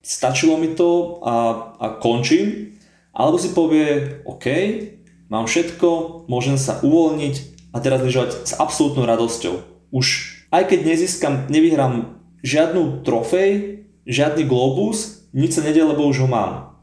stačilo 0.00 0.56
mi 0.60 0.72
to 0.76 1.20
a, 1.24 1.34
a 1.76 1.86
končím, 2.00 2.76
alebo 3.10 3.36
si 3.38 3.50
povie, 3.50 4.20
OK, 4.26 4.46
mám 5.30 5.46
všetko, 5.46 6.24
môžem 6.30 6.58
sa 6.58 6.78
uvoľniť 6.82 7.34
a 7.74 7.78
teraz 7.78 8.02
lyžovať 8.02 8.30
s 8.46 8.52
absolútnou 8.58 9.06
radosťou. 9.06 9.54
Už 9.90 10.06
aj 10.50 10.66
keď 10.66 10.80
nezískam, 10.82 11.46
nevyhrám 11.46 12.18
žiadnu 12.42 13.06
trofej, 13.06 13.82
žiadny 14.06 14.42
globus, 14.46 15.26
nič 15.30 15.54
sa 15.54 15.62
nedie, 15.62 15.86
lebo 15.86 16.06
už 16.10 16.26
ho 16.26 16.28
mám. 16.30 16.74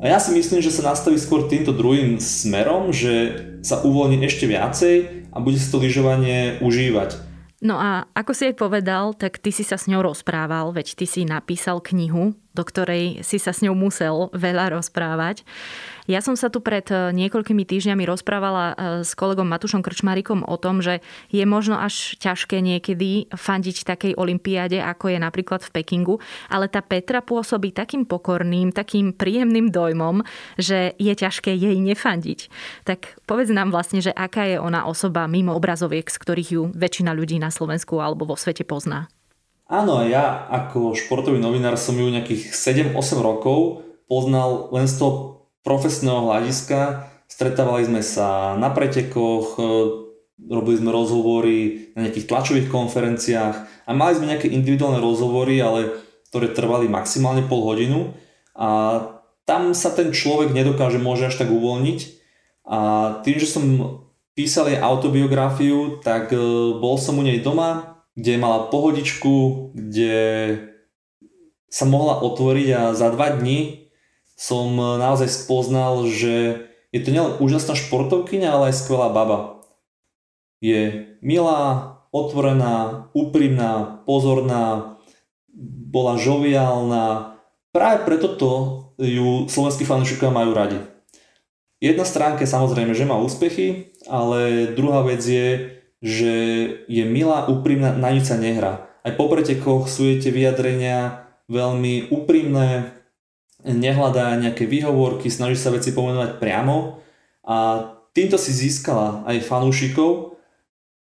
A 0.00 0.08
ja 0.08 0.18
si 0.18 0.32
myslím, 0.32 0.64
že 0.64 0.72
sa 0.72 0.90
nastaví 0.90 1.20
skôr 1.20 1.46
týmto 1.46 1.76
druhým 1.76 2.16
smerom, 2.18 2.90
že 2.90 3.46
sa 3.60 3.84
uvoľní 3.84 4.24
ešte 4.24 4.48
viacej 4.48 5.28
a 5.30 5.36
bude 5.38 5.60
si 5.60 5.68
to 5.68 5.76
lyžovanie 5.76 6.58
užívať. 6.64 7.20
No 7.60 7.76
a 7.76 8.08
ako 8.16 8.32
si 8.32 8.48
jej 8.48 8.56
povedal, 8.56 9.12
tak 9.12 9.36
ty 9.36 9.52
si 9.52 9.60
sa 9.60 9.76
s 9.76 9.84
ňou 9.84 10.00
rozprával, 10.00 10.72
veď 10.72 10.96
ty 10.96 11.04
si 11.04 11.28
napísal 11.28 11.84
knihu, 11.84 12.32
do 12.50 12.62
ktorej 12.66 13.22
si 13.22 13.38
sa 13.38 13.54
s 13.54 13.62
ňou 13.62 13.78
musel 13.78 14.28
veľa 14.34 14.74
rozprávať. 14.74 15.46
Ja 16.10 16.18
som 16.18 16.34
sa 16.34 16.50
tu 16.50 16.58
pred 16.58 16.82
e, 16.90 17.14
niekoľkými 17.14 17.62
týždňami 17.62 18.02
rozprávala 18.02 18.64
e, 18.66 18.74
s 19.06 19.14
kolegom 19.14 19.46
Matušom 19.46 19.78
Krčmarikom 19.78 20.42
o 20.42 20.56
tom, 20.58 20.82
že 20.82 20.98
je 21.30 21.46
možno 21.46 21.78
až 21.78 22.18
ťažké 22.18 22.58
niekedy 22.58 23.30
fandiť 23.30 23.86
takej 23.86 24.12
olympiáde, 24.18 24.82
ako 24.82 25.14
je 25.14 25.18
napríklad 25.22 25.62
v 25.62 25.70
Pekingu, 25.70 26.18
ale 26.50 26.66
tá 26.66 26.82
Petra 26.82 27.22
pôsobí 27.22 27.70
takým 27.70 28.02
pokorným, 28.02 28.74
takým 28.74 29.14
príjemným 29.14 29.70
dojmom, 29.70 30.26
že 30.58 30.98
je 30.98 31.14
ťažké 31.14 31.54
jej 31.54 31.78
nefandiť. 31.78 32.50
Tak 32.82 33.22
povedz 33.30 33.54
nám 33.54 33.70
vlastne, 33.70 34.02
že 34.02 34.10
aká 34.10 34.50
je 34.50 34.58
ona 34.58 34.90
osoba 34.90 35.30
mimo 35.30 35.54
obrazoviek, 35.54 36.10
z 36.10 36.18
ktorých 36.18 36.50
ju 36.50 36.62
väčšina 36.74 37.14
ľudí 37.14 37.38
na 37.38 37.54
Slovensku 37.54 38.02
alebo 38.02 38.26
vo 38.26 38.34
svete 38.34 38.66
pozná. 38.66 39.06
Áno, 39.70 40.02
ja 40.02 40.50
ako 40.50 40.98
športový 40.98 41.38
novinár 41.38 41.78
som 41.78 41.94
ju 41.94 42.10
nejakých 42.10 42.50
7-8 42.50 43.22
rokov 43.22 43.86
poznal 44.10 44.66
len 44.74 44.90
z 44.90 44.98
toho 44.98 45.46
profesného 45.62 46.26
hľadiska. 46.26 47.06
Stretávali 47.30 47.86
sme 47.86 48.02
sa 48.02 48.58
na 48.58 48.74
pretekoch, 48.74 49.54
e, 49.54 49.62
robili 50.50 50.74
sme 50.74 50.90
rozhovory 50.90 51.58
na 51.94 52.10
nejakých 52.10 52.26
tlačových 52.26 52.66
konferenciách 52.66 53.86
a 53.86 53.90
mali 53.94 54.18
sme 54.18 54.34
nejaké 54.34 54.50
individuálne 54.50 54.98
rozhovory, 54.98 55.62
ale 55.62 56.02
ktoré 56.34 56.50
trvali 56.50 56.90
maximálne 56.90 57.46
pol 57.46 57.62
hodinu. 57.62 58.18
A 58.58 58.98
tam 59.46 59.70
sa 59.70 59.94
ten 59.94 60.10
človek 60.10 60.50
nedokáže 60.50 60.98
môže 60.98 61.30
až 61.30 61.46
tak 61.46 61.54
uvoľniť. 61.54 62.00
A 62.66 62.78
tým, 63.22 63.38
že 63.38 63.46
som 63.46 63.62
písal 64.34 64.66
jej 64.74 64.82
autobiografiu, 64.82 66.02
tak 66.02 66.34
e, 66.34 66.42
bol 66.74 66.98
som 66.98 67.14
u 67.14 67.22
nej 67.22 67.38
doma, 67.38 67.99
kde 68.18 68.32
mala 68.40 68.70
pohodičku, 68.70 69.70
kde 69.74 70.18
sa 71.70 71.86
mohla 71.86 72.18
otvoriť 72.18 72.68
a 72.74 72.82
za 72.98 73.08
dva 73.14 73.38
dní 73.38 73.90
som 74.34 74.74
eh, 74.74 74.98
naozaj 74.98 75.28
spoznal, 75.30 76.08
že 76.10 76.66
je 76.90 77.00
to 77.00 77.14
nielen 77.14 77.38
úžasná 77.38 77.78
športovkyňa, 77.78 78.48
ale 78.50 78.64
aj 78.74 78.82
skvelá 78.82 79.14
baba. 79.14 79.62
Je 80.58 81.14
milá, 81.22 81.96
otvorená, 82.10 83.08
úprimná, 83.14 84.02
pozorná, 84.02 84.98
bola 85.90 86.18
žoviálna. 86.18 87.38
Práve 87.70 88.02
preto 88.02 88.34
to 88.34 88.52
ju 88.98 89.46
slovenskí 89.46 89.86
fanúšikovia 89.86 90.34
majú 90.34 90.50
radi. 90.50 90.78
Jedna 91.80 92.04
stránka 92.04 92.44
je 92.44 92.50
samozrejme, 92.50 92.92
že 92.92 93.08
má 93.08 93.16
úspechy, 93.16 93.94
ale 94.04 94.68
druhá 94.76 95.00
vec 95.06 95.22
je, 95.24 95.79
že 96.00 96.32
je 96.88 97.04
milá, 97.04 97.44
úprimná, 97.48 97.92
na 97.92 98.12
nič 98.12 98.28
sa 98.32 98.40
nehrá. 98.40 98.88
Aj 99.04 99.12
po 99.16 99.28
pretekoch 99.28 99.88
sú 99.88 100.08
jej 100.08 100.20
tie 100.20 100.32
vyjadrenia 100.32 101.28
veľmi 101.48 102.12
úprimné, 102.12 102.92
nehľadá 103.64 104.40
nejaké 104.40 104.64
výhovorky, 104.64 105.28
snaží 105.28 105.60
sa 105.60 105.72
veci 105.72 105.92
pomenovať 105.92 106.40
priamo 106.40 107.04
a 107.44 107.56
týmto 108.16 108.40
si 108.40 108.52
získala 108.56 109.24
aj 109.28 109.44
fanúšikov. 109.44 110.40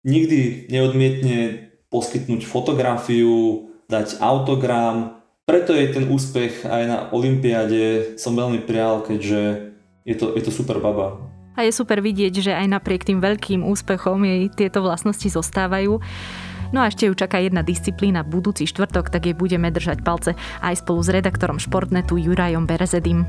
Nikdy 0.02 0.66
neodmietne 0.66 1.70
poskytnúť 1.86 2.42
fotografiu, 2.42 3.70
dať 3.86 4.18
autogram, 4.18 5.22
preto 5.42 5.74
je 5.74 5.90
ten 5.90 6.06
úspech 6.06 6.62
aj 6.66 6.82
na 6.86 6.98
Olympiáde 7.10 8.14
som 8.14 8.38
veľmi 8.38 8.62
prial, 8.62 9.02
keďže 9.02 9.74
je 10.06 10.14
to, 10.14 10.38
je 10.38 10.42
to 10.42 10.54
super 10.54 10.78
baba. 10.78 11.31
A 11.52 11.68
je 11.68 11.72
super 11.72 12.00
vidieť, 12.00 12.32
že 12.40 12.52
aj 12.52 12.66
napriek 12.80 13.04
tým 13.04 13.20
veľkým 13.20 13.60
úspechom 13.66 14.24
jej 14.24 14.48
tieto 14.52 14.80
vlastnosti 14.80 15.28
zostávajú. 15.28 16.00
No 16.72 16.80
a 16.80 16.88
ešte 16.88 17.04
ju 17.04 17.12
čaká 17.12 17.36
jedna 17.44 17.60
disciplína 17.60 18.24
budúci 18.24 18.64
štvrtok, 18.64 19.12
tak 19.12 19.28
jej 19.28 19.36
budeme 19.36 19.68
držať 19.68 20.00
palce 20.00 20.32
aj 20.64 20.80
spolu 20.80 21.04
s 21.04 21.12
redaktorom 21.12 21.60
Športnetu 21.60 22.16
Jurajom 22.16 22.64
Berezedim. 22.64 23.28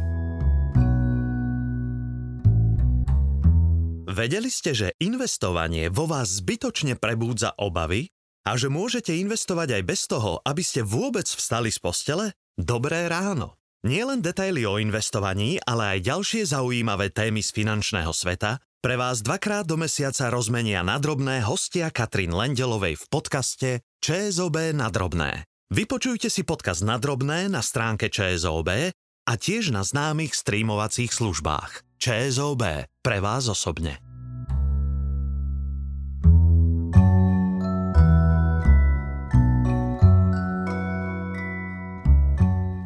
Vedeli 4.14 4.48
ste, 4.54 4.78
že 4.78 4.94
investovanie 5.02 5.90
vo 5.90 6.06
vás 6.06 6.40
zbytočne 6.40 6.96
prebúdza 7.02 7.52
obavy? 7.58 8.14
A 8.44 8.60
že 8.60 8.68
môžete 8.68 9.16
investovať 9.16 9.80
aj 9.80 9.84
bez 9.88 10.04
toho, 10.04 10.44
aby 10.44 10.60
ste 10.60 10.84
vôbec 10.84 11.24
vstali 11.24 11.72
z 11.72 11.80
postele? 11.80 12.26
Dobré 12.60 13.08
ráno! 13.08 13.63
Nie 13.84 14.08
len 14.08 14.24
detaily 14.24 14.64
o 14.64 14.80
investovaní, 14.80 15.60
ale 15.68 16.00
aj 16.00 16.08
ďalšie 16.08 16.48
zaujímavé 16.48 17.12
témy 17.12 17.44
z 17.44 17.52
finančného 17.52 18.16
sveta 18.16 18.64
pre 18.80 18.96
vás 18.96 19.20
dvakrát 19.20 19.68
do 19.68 19.76
mesiaca 19.76 20.32
rozmenia 20.32 20.88
nadrobné 20.88 21.44
hostia 21.44 21.92
Katrin 21.92 22.32
Lendelovej 22.32 22.96
v 22.96 23.06
podcaste 23.12 23.70
ČSOB 24.00 24.72
nadrobné. 24.72 25.44
Vypočujte 25.68 26.32
si 26.32 26.48
podcast 26.48 26.80
Nadrobné 26.80 27.52
na 27.52 27.60
stránke 27.60 28.08
ČSOB 28.08 28.96
a 29.28 29.34
tiež 29.36 29.76
na 29.76 29.84
známych 29.84 30.32
streamovacích 30.32 31.12
službách. 31.12 31.84
ČSOB 32.00 32.88
pre 33.04 33.18
vás 33.20 33.52
osobne. 33.52 34.13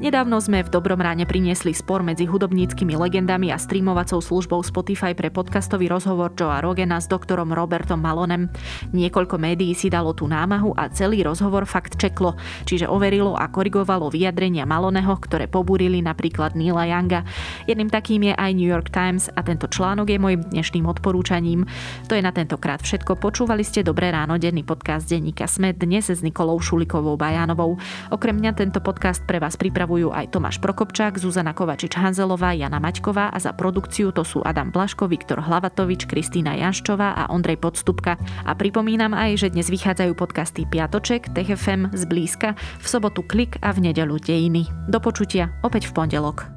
Nedávno 0.08 0.40
sme 0.40 0.64
v 0.64 0.72
Dobrom 0.72 1.04
ráne 1.04 1.28
priniesli 1.28 1.76
spor 1.76 2.00
medzi 2.00 2.24
hudobníckými 2.24 2.96
legendami 2.96 3.52
a 3.52 3.60
streamovacou 3.60 4.24
službou 4.24 4.64
Spotify 4.64 5.12
pre 5.12 5.28
podcastový 5.28 5.92
rozhovor 5.92 6.32
Joea 6.32 6.64
Rogena 6.64 7.04
s 7.04 7.12
doktorom 7.12 7.52
Robertom 7.52 8.00
Malonem. 8.00 8.48
Niekoľko 8.96 9.36
médií 9.36 9.76
si 9.76 9.92
dalo 9.92 10.16
tú 10.16 10.24
námahu 10.32 10.72
a 10.80 10.88
celý 10.88 11.28
rozhovor 11.28 11.68
fakt 11.68 12.00
čeklo, 12.00 12.40
čiže 12.64 12.88
overilo 12.88 13.36
a 13.36 13.52
korigovalo 13.52 14.08
vyjadrenia 14.08 14.64
Maloneho, 14.64 15.12
ktoré 15.12 15.52
pobúrili 15.52 16.00
napríklad 16.00 16.56
Nila 16.56 16.88
Younga. 16.88 17.28
Jedným 17.68 17.92
takým 17.92 18.32
je 18.32 18.34
aj 18.40 18.52
New 18.56 18.72
York 18.72 18.88
Times 18.96 19.28
a 19.36 19.44
tento 19.44 19.68
článok 19.68 20.08
je 20.08 20.24
môjim 20.24 20.40
dnešným 20.40 20.88
odporúčaním. 20.88 21.68
To 22.08 22.16
je 22.16 22.24
na 22.24 22.32
tentokrát 22.32 22.80
všetko. 22.80 23.20
Počúvali 23.20 23.68
ste 23.68 23.84
Dobré 23.84 24.16
ráno, 24.16 24.40
denný 24.40 24.64
podcast 24.64 25.04
denníka 25.04 25.52
Sme 25.52 25.76
dnes 25.76 26.08
s 26.08 26.24
Nikolou 26.24 26.64
Šulikovou 26.64 27.20
Bajánovou. 27.20 27.76
Okrem 28.08 28.40
mňa 28.40 28.56
tento 28.56 28.80
podcast 28.80 29.28
pre 29.28 29.44
vás 29.44 29.60
pripravujú 29.60 29.97
pripravujú 29.98 30.14
aj 30.14 30.30
Tomáš 30.30 30.58
Prokopčák, 30.62 31.18
Zuzana 31.18 31.58
Kovačič-Hanzelová, 31.58 32.54
Jana 32.54 32.78
Maťková 32.78 33.34
a 33.34 33.38
za 33.42 33.50
produkciu 33.58 34.14
to 34.14 34.22
sú 34.22 34.46
Adam 34.46 34.70
Blaško, 34.70 35.10
Viktor 35.10 35.42
Hlavatovič, 35.42 36.06
Kristýna 36.06 36.54
Janščová 36.54 37.18
a 37.18 37.24
Ondrej 37.34 37.58
Podstupka. 37.58 38.14
A 38.46 38.54
pripomínam 38.54 39.18
aj, 39.18 39.42
že 39.42 39.48
dnes 39.50 39.74
vychádzajú 39.74 40.14
podcasty 40.14 40.70
Piatoček, 40.70 41.34
TFM, 41.34 41.98
Zblízka, 41.98 42.54
v 42.54 42.86
sobotu 42.86 43.26
Klik 43.26 43.58
a 43.66 43.74
v 43.74 43.90
nedelu 43.90 44.22
Dejiny. 44.22 44.70
Do 44.86 45.02
počutia 45.02 45.50
opäť 45.66 45.90
v 45.90 45.98
pondelok. 45.98 46.57